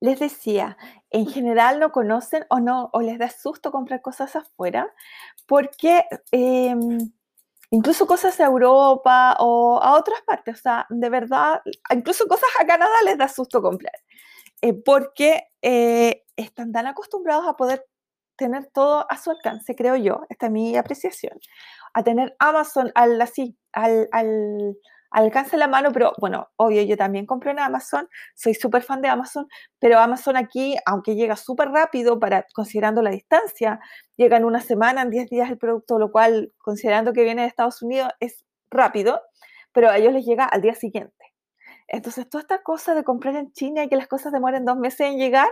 [0.00, 0.76] Les decía,
[1.08, 4.92] en general no conocen o no, o les da susto comprar cosas afuera,
[5.46, 7.10] porque em,
[7.74, 11.60] incluso cosas a Europa o a otras partes, o sea, de verdad,
[11.90, 13.98] incluso cosas a Canadá les da susto comprar,
[14.62, 17.84] eh, porque eh, están tan acostumbrados a poder
[18.36, 21.36] tener todo a su alcance, creo yo, esta es mi apreciación,
[21.92, 24.76] a tener Amazon al, así, al, al
[25.14, 29.08] alcance la mano, pero bueno, obvio, yo también compro en Amazon, soy súper fan de
[29.08, 29.46] Amazon,
[29.78, 33.80] pero Amazon aquí, aunque llega súper rápido para considerando la distancia,
[34.16, 37.48] llega en una semana, en 10 días el producto, lo cual, considerando que viene de
[37.48, 39.22] Estados Unidos, es rápido,
[39.72, 41.32] pero a ellos les llega al día siguiente.
[41.86, 45.08] Entonces, toda esta cosa de comprar en China y que las cosas demoren dos meses
[45.08, 45.48] en llegar,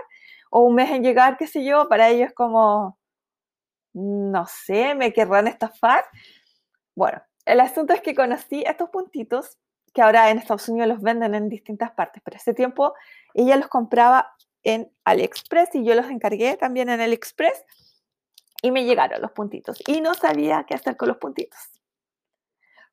[0.51, 2.98] o un mes en llegar, qué sé yo, para ellos es como,
[3.94, 6.05] no sé, me querrán estafar.
[6.94, 9.59] Bueno, el asunto es que conocí estos puntitos
[9.93, 12.95] que ahora en Estados Unidos los venden en distintas partes, pero ese tiempo
[13.35, 17.65] ella los compraba en AliExpress y yo los encargué también en AliExpress
[18.63, 21.59] y me llegaron los puntitos y no sabía qué hacer con los puntitos.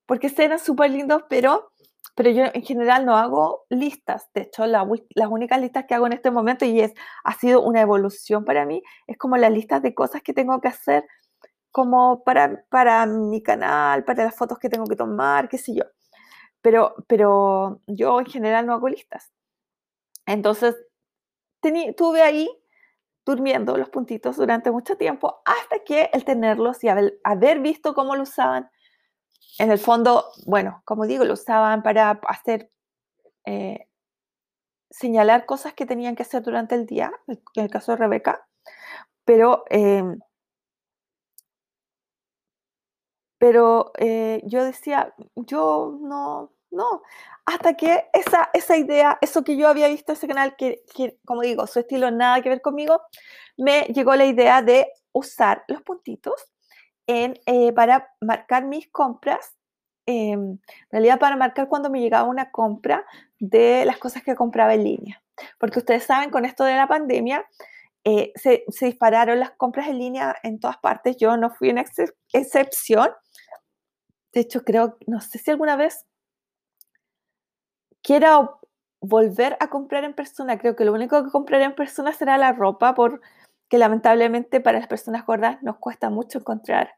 [0.06, 1.72] Porque eran súper lindos, pero,
[2.16, 4.28] pero yo en general no hago listas.
[4.34, 7.82] De hecho, las únicas listas que hago en este momento, y es, ha sido una
[7.82, 11.06] evolución para mí, es como las listas de cosas que tengo que hacer
[11.72, 15.84] como para, para mi canal, para las fotos que tengo que tomar, qué sé yo.
[16.62, 19.32] Pero, pero yo en general no hago listas.
[20.26, 20.76] Entonces,
[21.98, 22.50] tuve ahí
[23.26, 28.16] durmiendo los puntitos durante mucho tiempo hasta que el tenerlos y haber, haber visto cómo
[28.16, 28.70] lo usaban,
[29.60, 32.72] en el fondo, bueno, como digo, lo usaban para hacer,
[33.46, 33.88] eh,
[34.90, 38.48] señalar cosas que tenían que hacer durante el día, en el caso de Rebeca,
[39.26, 40.18] pero em,
[43.40, 47.02] Pero eh, yo decía, yo no, no,
[47.46, 50.84] hasta que esa, esa idea, eso que yo había visto ese canal, que,
[51.26, 53.02] como digo, su estilo nada que ver conmigo,
[53.58, 56.52] me llegó la idea de usar los puntitos
[57.08, 59.58] en, eh, para marcar mis compras,
[60.06, 60.60] em, en
[60.92, 63.06] realidad para marcar cuando me llegaba una compra
[63.40, 65.24] de las cosas que compraba en línea.
[65.58, 67.46] Porque ustedes saben, con esto de la pandemia,
[68.04, 71.18] eh, se, se, dispararon las compras en línea en todas partes.
[71.18, 71.84] Yo no fui una
[72.34, 73.10] excepción.
[74.34, 76.06] De hecho, creo, no sé si alguna vez
[78.02, 78.50] quiera
[79.02, 80.58] volver a comprar en persona.
[80.58, 84.88] Creo que lo único que compraré en persona será la ropa, porque lamentablemente para las
[84.88, 86.92] personas gordas nos cuesta mucho encontrar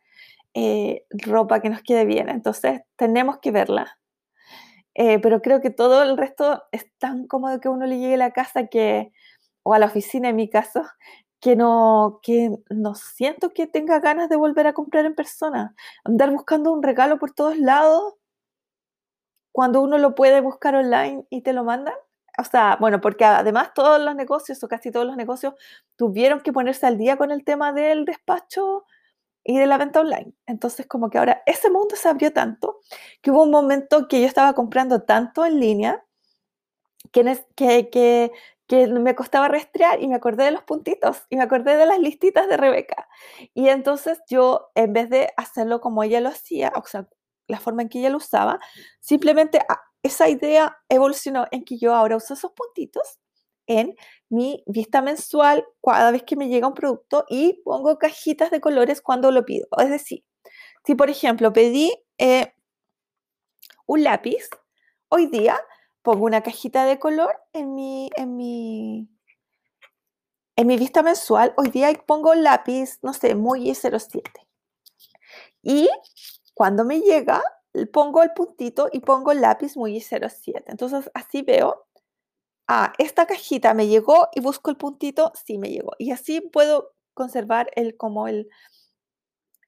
[0.53, 3.97] eh, ropa que nos quede bien, entonces tenemos que verla.
[4.93, 8.17] Eh, pero creo que todo el resto es tan cómodo que uno le llegue a
[8.17, 9.13] la casa que,
[9.63, 10.83] o a la oficina en mi caso,
[11.41, 15.75] que no, que no siento que tenga ganas de volver a comprar en persona.
[16.05, 18.13] Andar buscando un regalo por todos lados,
[19.51, 21.95] cuando uno lo puede buscar online y te lo mandan.
[22.37, 25.55] O sea, bueno, porque además todos los negocios o casi todos los negocios
[25.95, 28.85] tuvieron que ponerse al día con el tema del despacho
[29.43, 30.33] y de la venta online.
[30.45, 32.79] Entonces, como que ahora ese mundo se abrió tanto
[33.21, 36.05] que hubo un momento que yo estaba comprando tanto en línea
[37.11, 38.31] que, que, que,
[38.71, 41.99] que me costaba rastrear y me acordé de los puntitos y me acordé de las
[41.99, 43.09] listitas de Rebeca.
[43.53, 47.05] Y entonces yo, en vez de hacerlo como ella lo hacía, o sea,
[47.47, 48.61] la forma en que ella lo usaba,
[49.01, 53.19] simplemente ah, esa idea evolucionó en que yo ahora uso esos puntitos
[53.67, 53.93] en
[54.29, 59.01] mi vista mensual cada vez que me llega un producto y pongo cajitas de colores
[59.01, 59.67] cuando lo pido.
[59.79, 60.23] Es decir,
[60.85, 62.53] si por ejemplo pedí eh,
[63.85, 64.47] un lápiz,
[65.09, 65.59] hoy día
[66.01, 69.09] pongo una cajita de color en mi, en mi,
[70.55, 71.53] en mi vista mensual.
[71.57, 74.31] Hoy día pongo lápiz, no sé, muy 07.
[75.63, 75.89] Y
[76.53, 77.43] cuando me llega,
[77.93, 80.63] pongo el puntito y pongo el lápiz muy 07.
[80.67, 81.85] Entonces así veo
[82.67, 85.91] ah, esta cajita me llegó y busco el puntito, sí me llegó.
[85.97, 88.47] Y así puedo conservar el, como el,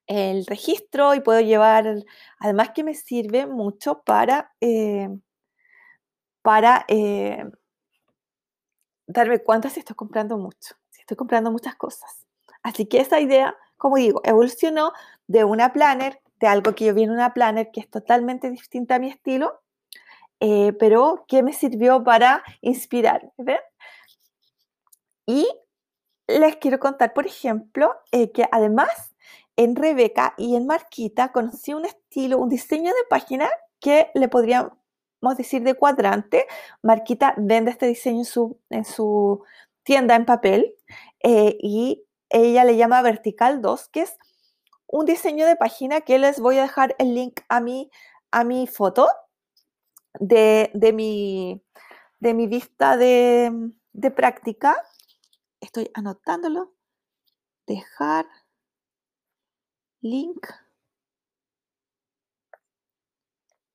[0.08, 2.04] el registro y puedo llevar,
[2.40, 5.10] además que me sirve mucho para, eh,
[6.44, 7.50] para eh,
[9.08, 12.28] darme cuenta si estoy comprando mucho, si estoy comprando muchas cosas.
[12.62, 14.94] Así que esa idea, como digo, evolucionó
[15.26, 18.96] de una planner, de algo que yo vi en una planner que es totalmente distinta
[18.96, 19.62] a mi estilo,
[20.40, 23.60] eh, pero que me sirvió para inspirarme.
[25.26, 25.48] Y
[26.28, 29.16] les quiero contar, por ejemplo, eh, que además
[29.56, 34.28] en Rebeca y en Marquita conocí un estilo, un diseño de página que le
[35.32, 36.48] decir de cuadrante.
[36.82, 39.44] Marquita vende este diseño en su, en su
[39.84, 40.76] tienda en papel
[41.24, 44.18] eh, y ella le llama Vertical 2, que es
[44.88, 47.90] un diseño de página que les voy a dejar el link a mi,
[48.32, 49.08] a mi foto
[50.20, 51.64] de, mi,
[52.20, 54.76] de mi vista de, de práctica.
[55.62, 56.74] Estoy anotándolo.
[57.66, 58.28] Dejar
[60.02, 60.48] link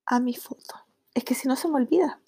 [0.06, 0.88] a mi foto.
[1.18, 2.20] Es que si no se me olvida.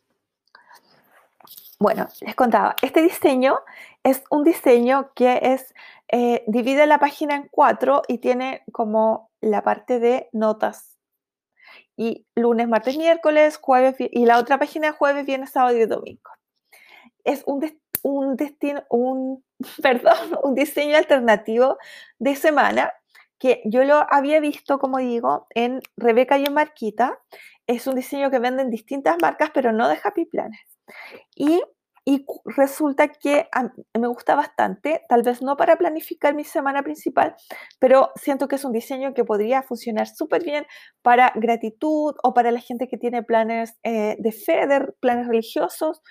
[1.79, 3.61] Bueno, les contaba, este diseño
[4.03, 5.73] es un diseño que es,
[6.09, 10.99] eh, divide la página en cuatro y tiene como la parte de notas
[11.97, 16.33] y lunes, martes, miércoles, jueves, y la otra página jueves, viernes, sábado y domingo.
[17.23, 17.65] Es un,
[18.03, 19.45] un destino, un,
[19.83, 21.79] perdón, un diseño alternativo
[22.19, 22.93] de semana
[23.39, 27.21] que yo lo había visto, como digo, en Rebeca y en Marquita.
[27.71, 30.59] Es un diseño que venden distintas marcas, pero no de Happy Planet.
[31.37, 31.63] Y
[32.05, 33.49] y resulta que
[33.99, 37.37] me gusta bastante, tal vez no para planificar mi semana principal,
[37.79, 40.67] pero siento que es un diseño que podría funcionar súper bien
[41.03, 46.03] para gratitud o para la gente que tiene planes eh, de fe, de planes religiosos.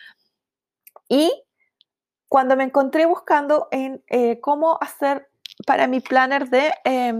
[1.09, 1.31] Y
[2.27, 5.27] cuando me encontré buscando en eh, cómo hacer
[5.65, 7.19] para mi planner de, em,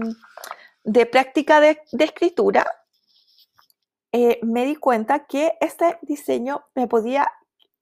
[0.84, 2.64] de práctica de, escritura,
[4.12, 7.30] eh, me di cuenta que este diseño me podía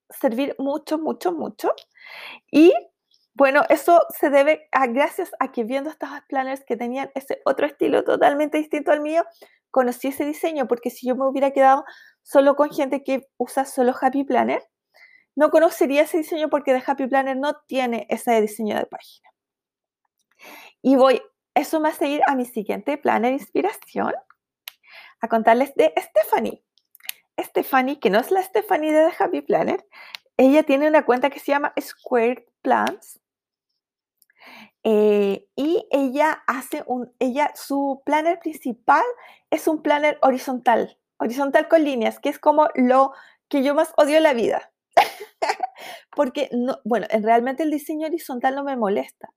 [0.09, 1.73] servir mucho, mucho, mucho.
[2.51, 2.73] Y
[3.33, 7.65] bueno, eso se debe a gracias a que viendo estos planners que tenían ese otro
[7.65, 9.23] estilo totalmente distinto al mío,
[9.71, 11.85] conocí ese diseño, porque si yo me hubiera quedado
[12.21, 14.61] solo con gente que usa solo Happy Planner,
[15.35, 19.29] no conocería ese diseño porque de Happy Planner no tiene ese diseño de página.
[20.81, 21.21] Y voy,
[21.53, 24.13] eso me hace ir a mi siguiente planner inspiración,
[25.21, 26.63] a contarles de Stephanie.
[27.39, 29.85] Stephanie, que no es la Stephanie de Happy Planner,
[30.37, 33.19] ella tiene una cuenta que se llama Square Plans.
[34.83, 39.03] Eh, y ella hace un, ella, su planner principal
[39.49, 43.11] es un planner horizontal, horizontal con líneas, que es como lo
[43.49, 44.71] que yo más odio en la vida.
[46.15, 49.33] Porque, no, bueno, realmente el diseño horizontal no me molesta,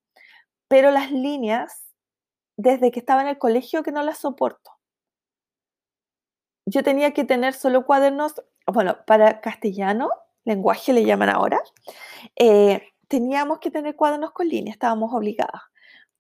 [0.68, 1.86] pero las líneas,
[2.56, 4.81] desde que estaba en el colegio, que no las soporto
[6.66, 8.34] yo tenía que tener solo cuadernos,
[8.66, 10.10] bueno, para castellano,
[10.44, 11.60] lenguaje le llaman ahora,
[12.36, 15.60] eh, teníamos que tener cuadernos con líneas, estábamos obligados.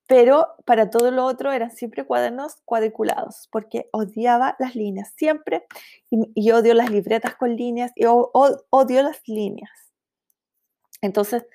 [0.06, 5.64] Pero para todo lo otro eran siempre cuadernos cuadriculados, porque odiaba las líneas siempre
[6.10, 9.70] y, odio las libretas con líneas y odio las líneas.
[11.00, 11.46] Entonces,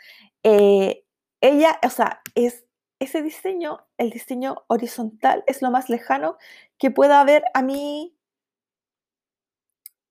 [0.43, 1.03] eh,
[1.41, 2.65] ella, o sea, es
[2.99, 6.38] ese diseño, el diseño horizontal, es lo más lejano
[6.79, 8.16] que pueda haber a mí,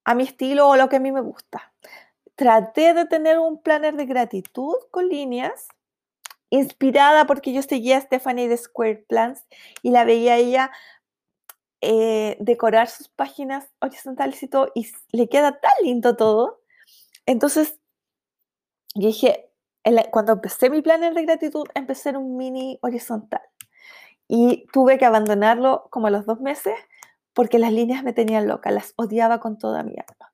[0.06, 1.72] a mi estilo o lo que a mí me gusta.
[2.36, 5.68] Traté de tener un planner de gratitud con líneas,
[6.48, 9.44] inspirada porque yo seguía a Stephanie de Square Plans
[9.82, 10.70] y la veía ella
[11.80, 16.60] eh, decorar sus páginas horizontales y todo, y le queda tan lindo todo.
[17.26, 17.80] Entonces,
[18.94, 19.50] dije,
[20.12, 23.42] cuando empecé mi planner de gratitud, empecé un mini horizontal.
[24.28, 26.74] Y tuve que abandonarlo como a los dos meses
[27.36, 30.32] porque las líneas me tenían loca, las odiaba con toda mi alma.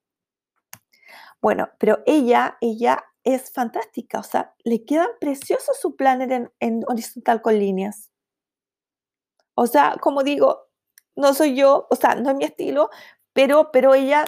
[1.41, 6.85] Bueno, pero ella, ella es fantástica, o sea, le quedan preciosos su planner en, en
[6.87, 8.09] horizontal con líneas.
[9.53, 10.69] O sea, como digo,
[11.17, 12.89] no soy yo, o sea, no es mi estilo,
[13.33, 14.23] pero, pero ella,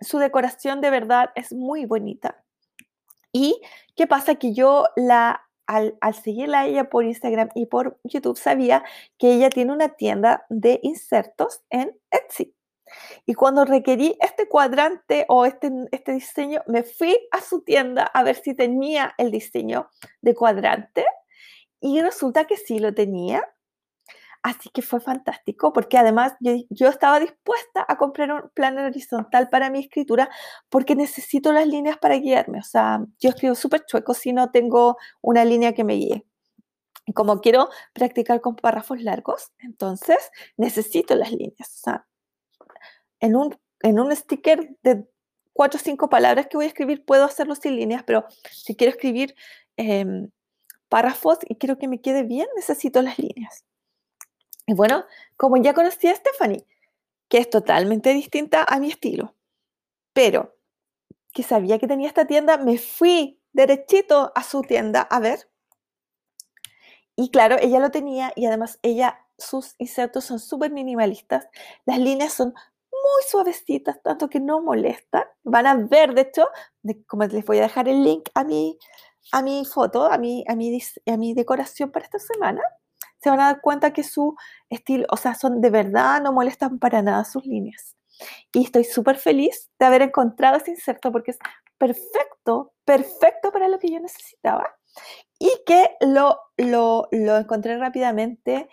[0.00, 2.44] su decoración de verdad es muy bonita.
[3.32, 3.60] ¿Y
[3.96, 4.36] qué pasa?
[4.36, 8.84] Que yo la, al, al, seguirla ella por Instagram y por YouTube sabía
[9.18, 12.54] que ella tiene una tienda de insertos en Etsy.
[13.26, 18.22] Y cuando requerí este cuadrante o este, este diseño, me fui a su tienda a
[18.22, 19.90] ver si tenía el diseño
[20.20, 21.04] de cuadrante
[21.80, 23.44] y resulta que sí lo tenía.
[24.46, 26.34] Así que fue fantástico porque además
[26.70, 30.30] yo, estaba dispuesta a comprar un planner horizontal para mi escritura
[30.68, 32.60] porque necesito las líneas para guiarme.
[32.60, 36.24] O sea, yo escribo súper chueco si no tengo una línea que me guíe.
[37.12, 41.68] Como quiero practicar con párrafos largos, entonces necesito las líneas.
[41.68, 42.06] O sea,
[43.18, 45.08] en un, en un sticker de
[45.54, 48.92] cuatro o cinco palabras que voy a escribir puedo hacerlo sin líneas, pero si quiero
[48.92, 49.34] escribir
[49.76, 50.30] em,
[50.88, 53.65] párrafos y quiero que me quede bien, necesito las líneas.
[54.66, 55.04] Y bueno,
[55.36, 56.66] como ya conocí a Stephanie,
[57.28, 59.34] que es totalmente distinta a mi estilo,
[60.12, 60.56] pero
[61.32, 65.48] que sabía que tenía esta tienda, me fui derechito a su tienda a ver.
[67.14, 71.48] Y claro, ella lo tenía y además ella, sus insertos son súper minimalistas.
[71.84, 72.54] Las líneas son
[72.90, 75.24] muy suavecitas, tanto que no molestan.
[75.44, 76.48] Van a ver, de hecho,
[77.06, 78.78] como les voy a dejar el link a mi,
[79.32, 82.62] a mi foto, a mi, a, mi, a mi decoración para esta semana
[83.26, 84.36] se van a dar cuenta que su
[84.70, 87.96] estilo, o sea, son de verdad, no molestan para nada sus líneas.
[88.52, 91.38] Y estoy súper feliz de haber encontrado ese inserto porque es
[91.76, 94.76] perfecto, perfecto para lo que yo necesitaba.
[95.40, 98.68] Y que lo, lo, lo encontré rápidamente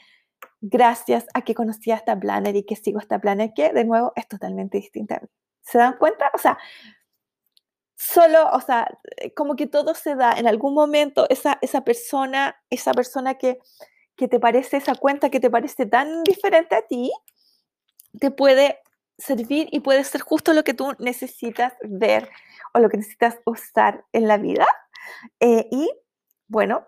[0.62, 4.14] gracias a que conocí a esta planner y que sigo esta planner que de nuevo
[4.16, 5.20] es totalmente distinta.
[5.64, 6.30] ¿Se dan cuenta?
[6.36, 6.60] O sea,
[7.95, 8.99] solo, o sea,
[9.36, 13.58] como que todo se da en algún momento, esa, esa persona, esa persona que
[14.16, 17.11] que te parece esa cuenta que te parece tan diferente a ti,
[18.20, 18.80] te puede
[19.18, 22.30] servir y puede ser justo lo que tú necesitas ver
[22.74, 24.68] o lo que necesitas usar en la vida.
[25.39, 25.91] Eh, y
[26.47, 26.88] bueno,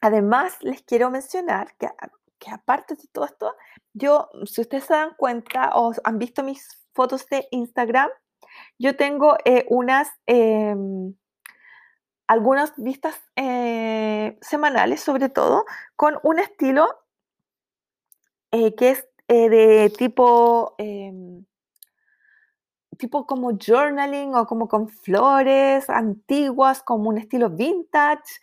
[0.00, 1.88] además les quiero mencionar que,
[2.38, 3.54] que, aparte de todo esto,
[3.92, 8.10] yo, si ustedes se dan cuenta o han visto mis fotos de Instagram,
[8.78, 10.08] yo tengo eh, unas...
[10.26, 11.14] Em,
[12.32, 15.66] algunas vistas eh, semanales, sobre todo,
[15.96, 16.88] con un estilo
[18.50, 21.44] eh, que es eh, de tipo, em,
[22.96, 28.40] tipo como journaling o como con flores antiguas, como un estilo vintage.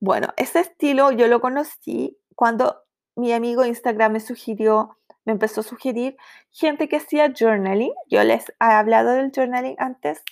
[0.00, 2.82] Bueno, ese estilo yo lo conocí cuando
[3.14, 6.16] mi amigo Instagram me sugirió, me empezó a sugerir
[6.50, 7.92] gente que hacía journaling.
[8.08, 10.22] Yo les he hablado del journaling antes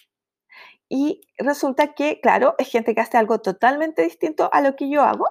[0.89, 5.03] y resulta que, claro, es gente que hace algo totalmente distinto a lo que yo
[5.03, 5.29] hago,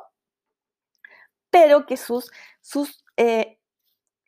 [1.50, 2.32] pero que sus,
[2.62, 3.60] sus eh,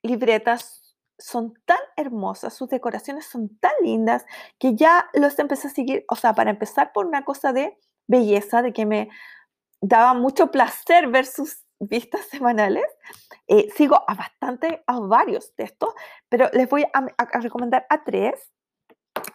[0.02, 4.26] libretas son tan hermosas, sus decoraciones son tan lindas,
[4.60, 8.62] que ya los empecé a seguir, o sea, para empezar por una cosa de belleza,
[8.62, 9.10] de que me
[9.82, 12.86] daba mucho placer ver sus vistas semanales.
[13.48, 15.94] Eh, sigo a bastante, a varios de estos,
[16.30, 18.52] pero les voy a recomendar a tres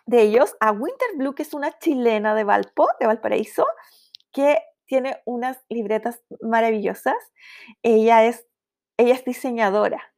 [0.07, 3.67] de ellos a Winter Blue, que es una chilena de Valpo, de Valparaíso,
[4.33, 7.17] que tiene unas libretas maravillosas.
[7.83, 8.47] Ella es,
[8.97, 10.13] ella es diseñadora.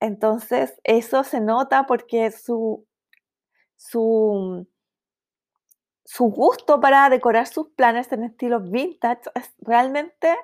[0.00, 2.86] Entonces, eso se nota porque su,
[3.76, 4.66] su,
[6.04, 10.36] su gusto para decorar sus planes en estilo vintage es realmente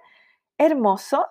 [0.59, 1.27] hermoso.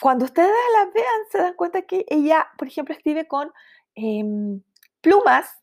[0.00, 3.52] Cuando ustedes las vean, se dan cuenta que ella, por ejemplo, escribe con
[3.94, 4.62] em,
[5.00, 5.59] plumas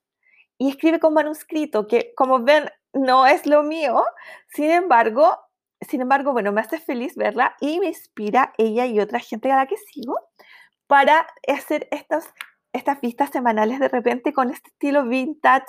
[0.57, 4.03] y escribe con manuscrito, que como ven no es lo mío,
[4.47, 5.37] sin embargo,
[5.81, 9.57] sin embargo, bueno, me hace feliz verla y me inspira ella y otra gente a
[9.57, 10.17] la que sigo
[10.87, 12.33] para hacer estas,
[12.73, 15.65] estas vistas semanales de repente con este estilo vintage,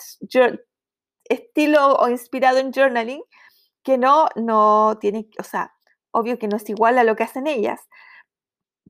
[1.24, 3.22] estilo o inspirado en journaling,
[3.82, 5.74] que no, no tiene, o sea,
[6.10, 7.80] obvio que no es igual a lo que hacen ellas,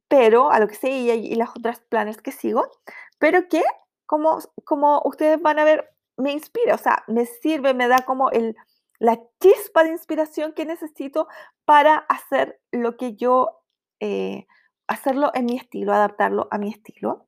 [0.08, 2.70] pero a lo que sé y, y las otras planes que sigo,
[3.18, 3.64] pero que
[4.08, 8.30] como, como ustedes van a ver, me inspira, o sea, me sirve, me da como
[8.30, 8.56] el,
[8.98, 11.28] la chispa de inspiración que necesito
[11.66, 13.60] para hacer lo que yo,
[14.00, 14.46] eh,
[14.86, 17.26] hacerlo en mi estilo, adaptarlo a mi estilo.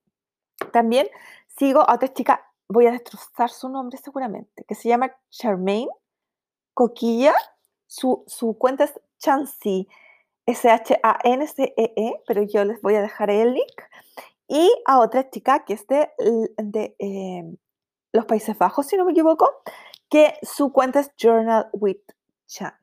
[0.73, 1.07] También
[1.47, 5.91] sigo a otra chica, voy a destrozar su nombre seguramente, que se llama Charmaine
[6.73, 7.35] Coquilla.
[7.87, 9.87] Su, su cuenta es Chansey,
[10.47, 13.83] S-H-A-N-C-E-E, -E, pero yo les voy a dejar el link.
[14.53, 16.11] Y a otra chica que es de,
[16.99, 17.57] eh,
[18.13, 19.49] los Países Bajos, si no me equivoco,
[20.09, 22.01] que su cuenta es Journal with
[22.49, 22.75] Chan.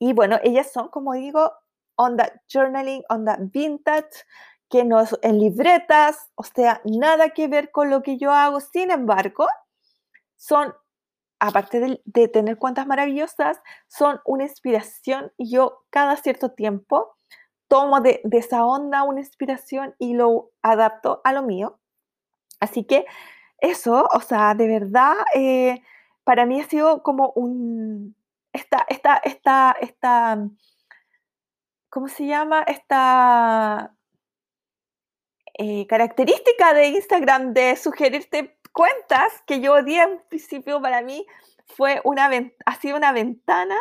[0.00, 1.52] Y bueno, ellas son, como digo,
[1.94, 4.24] onda journaling, onda vintage,
[4.68, 8.58] que no es en libretas, o sea, nada que ver con lo que yo hago.
[8.58, 9.46] Sin embargo,
[10.36, 10.74] son,
[11.38, 17.17] aparte de, de tener cuentas maravillosas, son una inspiración yo cada cierto tiempo
[17.68, 21.78] tomo de, esa onda una inspiración y lo adapto a lo mío.
[22.60, 23.06] Así que
[23.58, 25.82] eso, o sea, de verdad, eh,
[26.24, 28.16] para mí ha sido como un,
[28.52, 30.48] esta, esta, esta, esta,
[31.90, 32.62] ¿cómo se llama?
[32.62, 33.94] Esta
[35.54, 41.26] eh, característica de Instagram de sugerirte cuentas que yo odié en principio para mí
[41.66, 42.30] fue una,
[42.64, 43.76] ha sido una ventana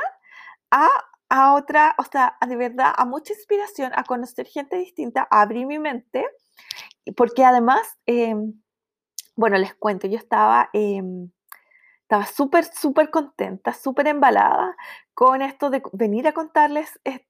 [0.72, 0.88] a,
[1.30, 5.66] a otra, o sea, de verdad, a mucha inspiración, a conocer gente distinta, a abrir
[5.66, 6.26] mi mente,
[7.16, 8.36] porque además, eh,
[9.36, 10.70] bueno, les cuento, yo estaba...
[10.74, 11.02] Eh,
[12.08, 14.78] estaba súper, súper contenta, súper embalada
[15.14, 17.26] con esto de venir a contarles de,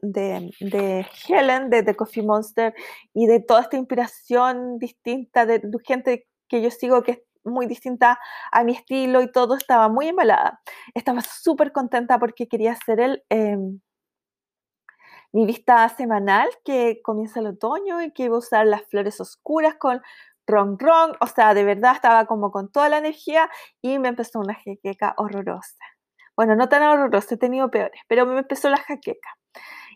[0.00, 2.74] de, de, Helen, de The Coffee Monster
[3.12, 8.18] y de toda esta inspiración distinta de, gente que yo sigo que muy distinta
[8.52, 10.60] a mi estilo y todo, estaba muy embalada.
[10.94, 13.80] Estaba súper contenta porque quería hacer el, em,
[15.32, 19.74] mi vista semanal que comienza el otoño y que iba a usar las flores oscuras
[19.76, 20.00] con
[20.46, 23.50] ron ron, o sea, de verdad estaba como con toda la energía
[23.82, 25.76] y me empezó una jaqueca horrorosa.
[26.36, 29.28] Bueno, no tan horrorosa, he tenido peores, pero me empezó la jaqueca.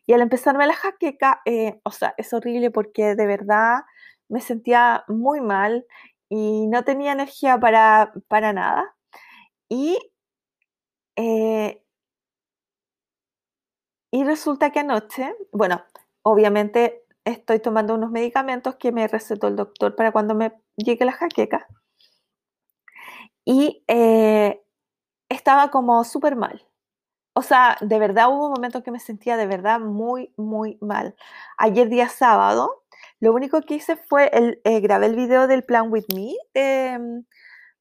[0.06, 3.82] Y al empezarme la jaqueca, eh, o sea, es horrible porque de verdad
[4.28, 5.86] me sentía muy mal
[6.34, 8.96] y no tenía energía para, para nada.
[9.68, 9.98] Y,
[11.16, 11.84] eh,
[14.10, 15.84] y resulta que anoche, bueno,
[16.22, 21.12] obviamente estoy tomando unos medicamentos que me recetó el doctor para cuando me llegue la
[21.12, 21.66] jaqueca.
[23.44, 24.62] Y eh,
[25.28, 26.66] estaba como súper mal.
[27.34, 31.14] O sea, de verdad hubo un momento que me sentía de verdad muy, muy mal.
[31.58, 32.81] Ayer día sábado,
[33.22, 37.22] lo único que hice fue el, eh, grabé el video del Plan With Me de,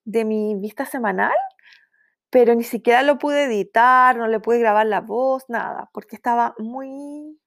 [0.05, 1.35] de mi vista semanal,
[2.29, 6.53] pero ni siquiera lo pude editar, no le pude grabar la voz, nada, porque estaba
[6.59, 7.39] muy,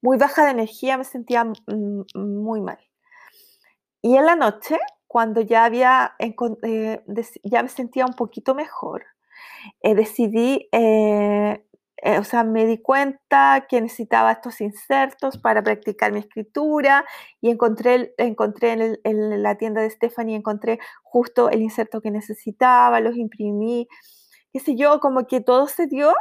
[0.00, 1.44] muy baja de energía, me sentía
[2.14, 2.78] muy mal.
[4.00, 4.78] Y en la noche,
[5.08, 7.02] cuando ya, había, eh,
[7.42, 9.04] ya me sentía un poquito mejor,
[9.82, 10.68] eh, decidí,
[12.02, 17.04] o sea, me di cuenta que necesitaba estos insertos para practicar mi escritura
[17.40, 23.00] y encontré, encontré en, en la tienda de Stephanie, encontré justo el inserto que necesitaba,
[23.00, 23.88] los imprimí,
[24.52, 26.14] qué sé yo, como que todo se dio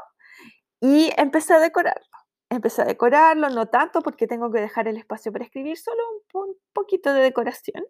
[0.81, 2.01] y empecé a decorar
[2.49, 6.01] empecé a decorarlo, no tanto porque tengo que dejar el espacio para escribir, solo
[6.33, 7.83] un, poquito de decoración.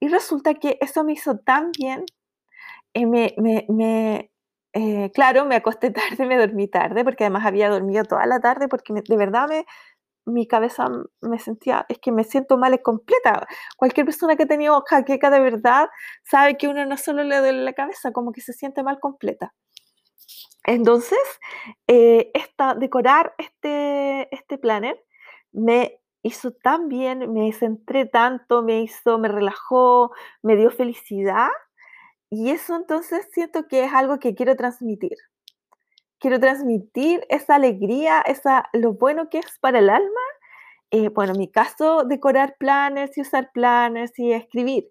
[0.00, 2.04] Y resulta que eso me hizo tan bien,
[2.94, 3.34] eh, me,
[3.68, 4.30] me,
[4.72, 8.68] eh, claro, me acosté tarde, me dormí tarde, porque además había dormido toda la tarde,
[8.68, 9.66] porque de verdad me,
[10.26, 10.88] mi cabeza
[11.20, 13.46] me sentía, es que me siento mal, completa.
[13.76, 15.88] Cualquier persona que ha tenido jaqueca de verdad
[16.24, 19.54] sabe que uno no solo le duele la cabeza, como que se siente mal completa.
[20.64, 21.18] Entonces,
[21.86, 25.02] eh, esta, decorar este, este planner
[25.52, 30.12] me hizo tan bien, me centré tanto, me hizo, me relajó,
[30.42, 31.48] me dio felicidad.
[32.30, 35.16] Y eso entonces siento que es algo que quiero transmitir.
[36.18, 40.20] Quiero transmitir esa alegría, esa, lo bueno que es para el alma.
[40.90, 44.90] Eh, bueno, en mi caso, decorar planners y usar planners y escribir.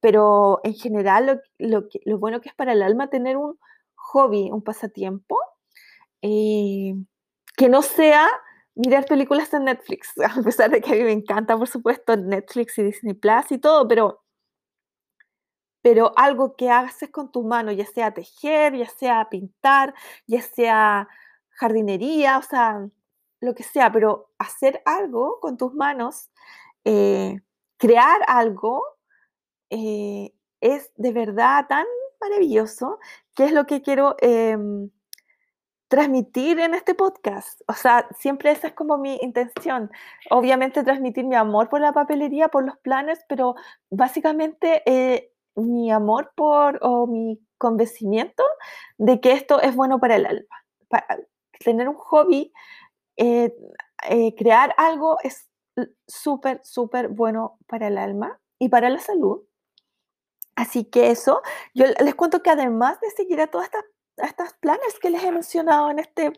[0.00, 3.58] Pero en general, lo, lo bueno que es para el alma tener un,
[4.06, 5.38] hobby, un pasatiempo,
[6.22, 6.94] eh,
[7.56, 8.28] que no sea
[8.74, 12.78] mirar películas en Netflix, a pesar de que a mí me encanta, por supuesto, Netflix
[12.78, 14.22] y Disney Plus y todo, pero,
[15.86, 19.94] pero algo que haces con tus manos, ya sea tejer, ya sea pintar,
[20.26, 21.08] ya sea
[21.50, 22.88] jardinería, o sea,
[23.38, 26.28] lo que sea, pero hacer algo con tus manos,
[26.84, 27.40] eh,
[27.76, 28.82] crear algo,
[29.70, 31.86] eh, es de verdad tan
[32.20, 32.98] maravilloso,
[33.36, 34.90] que es lo que quiero em,
[35.86, 37.60] transmitir en este podcast.
[37.68, 39.92] O sea, siempre esa es como mi intención.
[40.30, 43.54] Obviamente transmitir mi amor por la papelería, por los planes, pero
[43.88, 48.44] básicamente eh, mi amor por o mi convencimiento
[48.98, 50.64] de que esto es bueno para el alma.
[50.88, 51.18] Para
[51.64, 52.52] tener un hobby,
[53.16, 53.54] eh,
[54.08, 55.50] eh, crear algo es
[56.06, 59.42] súper, súper bueno para el alma y para la salud.
[60.54, 61.42] Así que eso,
[61.74, 63.84] yo les cuento que además de seguir a todas estas
[64.16, 66.32] estos planes que les he mencionado en este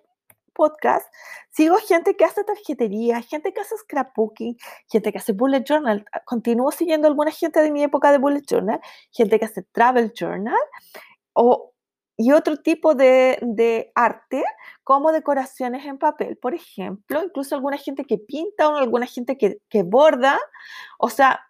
[0.58, 1.06] podcast,
[1.50, 4.56] sigo gente que hace tarjetería, gente que hace scrapbooking,
[4.90, 6.04] gente que hace bullet journal.
[6.24, 8.80] Continúo siguiendo alguna gente de mi época de bullet journal,
[9.12, 10.58] gente que hace travel journal
[11.32, 11.72] o,
[12.16, 14.42] y otro tipo de, de arte
[14.82, 19.58] como decoraciones en papel, por ejemplo, incluso alguna gente que pinta o alguna gente que,
[19.68, 20.40] que borda.
[20.98, 21.40] O sea,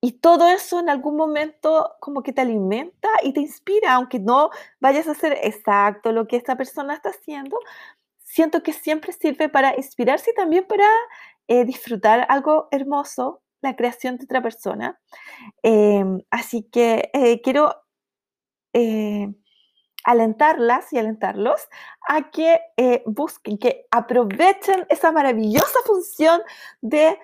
[0.00, 4.50] y todo eso en algún momento como que te alimenta y te inspira, aunque no
[4.80, 7.58] vayas a hacer exacto lo que esta persona está haciendo,
[8.18, 10.86] siento que siempre sirve para inspirarse y también para
[11.48, 14.98] eh, disfrutar algo hermoso, la creación de otra persona.
[15.62, 17.74] Em, así que eh, quiero
[18.72, 19.28] eh,
[20.04, 21.68] alentarlas y alentarlos
[22.08, 22.60] a que
[23.04, 26.40] busquen, que aprovechen esa maravillosa función
[26.80, 27.18] de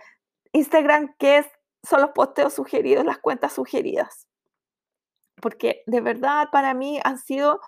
[0.53, 1.47] Instagram que es
[1.87, 4.27] son los posteos sugeridos, las cuentas sugeridas.
[5.41, 7.61] Porque de verdad para mí han sido,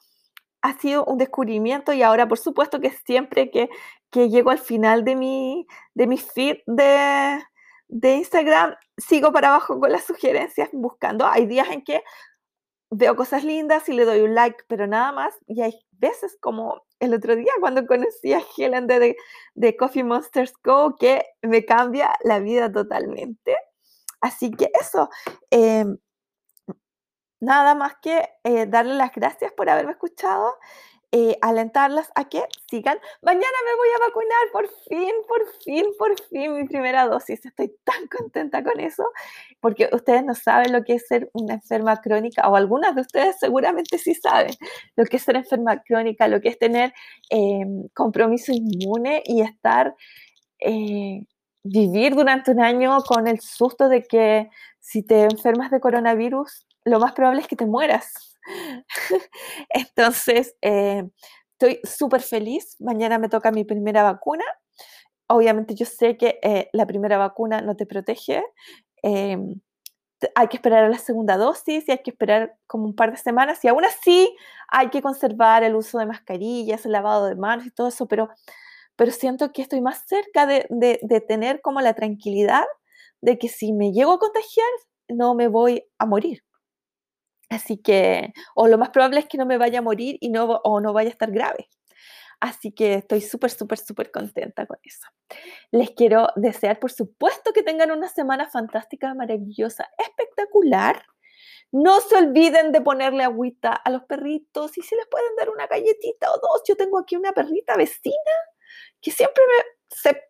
[0.63, 3.69] ha sido un descubrimiento y ahora por supuesto que siempre que,
[4.11, 7.43] que llego al final de mi, de mi feed de,
[7.89, 11.27] de Instagram, sigo para abajo con las sugerencias buscando.
[11.27, 12.03] Hay días en que
[12.91, 15.35] veo cosas lindas y le doy un like, pero nada más.
[15.47, 19.17] Y hay veces como el otro día cuando conocí a Helen de,
[19.55, 23.57] de Coffee Monsters Go, que me cambia la vida totalmente.
[24.21, 25.09] Así que eso,
[25.51, 25.99] em,
[27.41, 30.55] nada más que eh, darle las gracias por haberme escuchado.
[31.11, 32.99] Eh, alentarlas a que sigan.
[33.23, 37.47] Mañana me voy a vacunar, por fin, por fin, por fin, mi primera dosis.
[37.47, 39.05] Estoy tan contenta con eso,
[39.61, 43.39] porque ustedes no saben lo que es ser una enferma crónica, o algunas de ustedes
[43.41, 44.53] seguramente sí saben
[44.97, 46.93] lo que es ser enferma crónica, lo que es tener
[47.31, 49.95] em, compromiso inmune y estar
[50.61, 51.23] eh,
[51.63, 54.51] vivir durante un año con el susto de que
[54.81, 58.39] si te enfermas de coronavirus, lo más probable es que te mueras.
[59.71, 61.05] Entonces, eh,
[61.53, 62.77] estoy súper feliz.
[62.81, 64.45] Mañana me toca mi primera vacuna.
[65.29, 68.43] Obviamente yo sé que eh, la primera vacuna no te protege.
[69.03, 69.61] Em,
[70.35, 73.19] hay que esperar a la segunda dosis y hay que esperar como un par de
[73.19, 74.35] semanas y aún así
[74.69, 78.29] hay que conservar el uso de mascarillas, el lavado de manos y todo eso, pero
[78.99, 82.65] pero siento que estoy más cerca de, de, tener como la tranquilidad
[83.21, 84.69] de que si me llego a contagiar,
[85.07, 86.43] no me voy a morir.
[87.49, 90.47] Así que, o lo más probable es que no me vaya a morir y no,
[90.47, 91.69] o no vaya a estar grave.
[92.41, 95.07] Así que estoy súper, súper, súper contenta con eso.
[95.71, 101.05] Les quiero desear, por supuesto, que tengan una semana fantástica, maravillosa, espectacular.
[101.71, 105.69] No se olviden de ponerle agüita a los perritos y si les pueden dar una
[105.69, 106.63] galletita o dos.
[106.67, 108.33] Yo tengo aquí una perrita vecina
[109.01, 109.43] que siempre
[109.89, 110.23] se,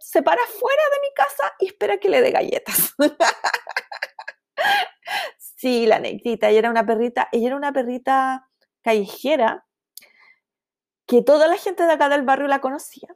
[0.00, 2.94] se, para fuera de mi casa y espera que le dé galletas.
[5.38, 8.48] sí, la negrita, ella era una perrita, ella era una perrita
[8.82, 9.64] callejera
[11.06, 13.08] que toda la gente de acá del barrio la conocía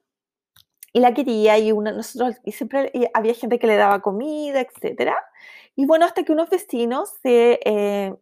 [0.92, 5.16] y la quería y una, nosotros y siempre había gente que le daba comida, etcétera.
[5.74, 8.14] Y bueno, hasta que unos vecinos se eh,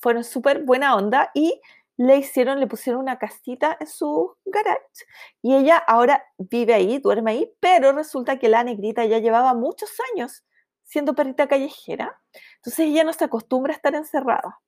[0.00, 1.60] fueron súper buena onda y
[1.98, 5.04] le hicieron, le pusieron una casita en su garage
[5.42, 9.90] y ella ahora vive ahí, duerme ahí, pero resulta que la negrita ya llevaba muchos
[10.14, 10.44] años
[10.84, 12.20] siendo perrita callejera,
[12.56, 14.60] entonces ella no se acostumbra a estar encerrada.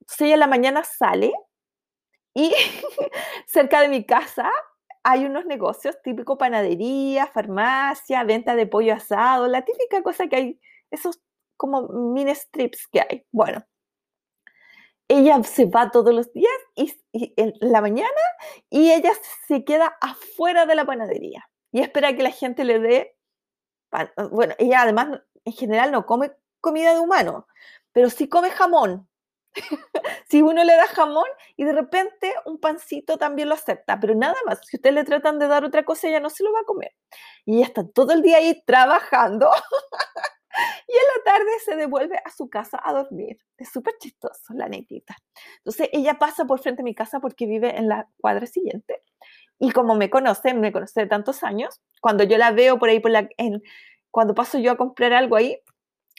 [0.00, 1.32] Entonces ella en la mañana sale
[2.34, 2.52] y
[3.46, 4.50] cerca de mi casa
[5.04, 10.60] hay unos negocios típico panadería, farmacia, venta de pollo asado, la típica cosa que hay,
[10.90, 11.20] esos
[11.56, 13.26] como mini strips que hay.
[13.30, 13.64] Bueno,
[15.18, 18.08] ella se va todos los días y, en la mañana
[18.70, 19.12] y ella
[19.46, 23.16] se queda afuera de la panadería y espera que la gente le dé
[23.90, 24.10] pan.
[24.30, 27.46] Bueno, ella además en general no come comida de humano,
[27.92, 29.08] pero sí come jamón.
[30.28, 34.36] si uno le da jamón y de repente un pancito también lo acepta, pero nada
[34.46, 36.64] más, si usted le tratan de dar otra cosa, ella no se lo va a
[36.64, 36.94] comer.
[37.44, 39.50] Y ella está todo el día ahí trabajando
[40.86, 43.38] y en la tarde se devuelve a su casa a dormir.
[43.56, 45.16] Es súper chistoso, la netita.
[45.58, 49.02] Entonces ella pasa por frente a mi casa porque vive en la cuadra siguiente.
[49.58, 53.02] Y como me conoce, me conoce de tantos años, cuando yo la veo por ahí,
[54.10, 55.60] cuando paso yo a comprar algo ahí,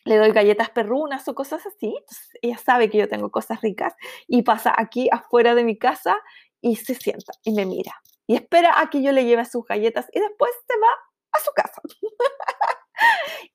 [0.05, 1.87] le doy galletas perrunas o cosas así.
[1.87, 3.93] Entonces, ella sabe que yo tengo cosas ricas
[4.27, 6.17] y pasa aquí afuera de mi casa
[6.61, 7.93] y se sienta y me mira
[8.29, 10.87] y espera a que yo le lleve sus galletas y después se va
[11.31, 11.81] a su casa.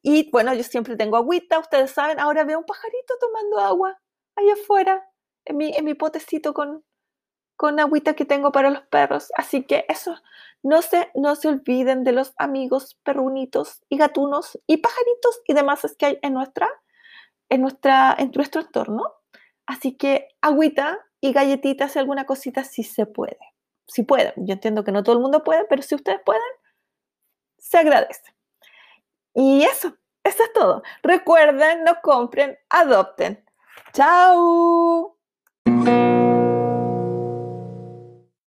[0.03, 4.01] y bueno, yo siempre tengo agüita, ustedes saben, ahora veo un pajarito tomando agua
[4.36, 5.09] ahí afuera,
[5.45, 6.84] en mi, en mi potecito con,
[7.57, 9.30] con agüita que tengo para los perros.
[9.36, 10.16] Así que eso,
[10.62, 15.82] no se, no se olviden de los amigos perrunitos y gatunos y pajaritos y demás
[15.99, 16.68] que hay en, nuestra,
[17.51, 19.05] en, nuestra, en nuestro entorno.
[19.66, 23.38] Así que agüita y galletitas y alguna cosita si se puede.
[23.86, 24.32] Si pueden.
[24.36, 26.42] Yo entiendo que no todo el mundo puede, pero si ustedes pueden,
[27.59, 28.34] se agradece.
[29.35, 30.82] Y eso, eso es todo.
[31.03, 33.45] Recuerden, no compren, adopten.
[33.93, 35.13] ¡Chao!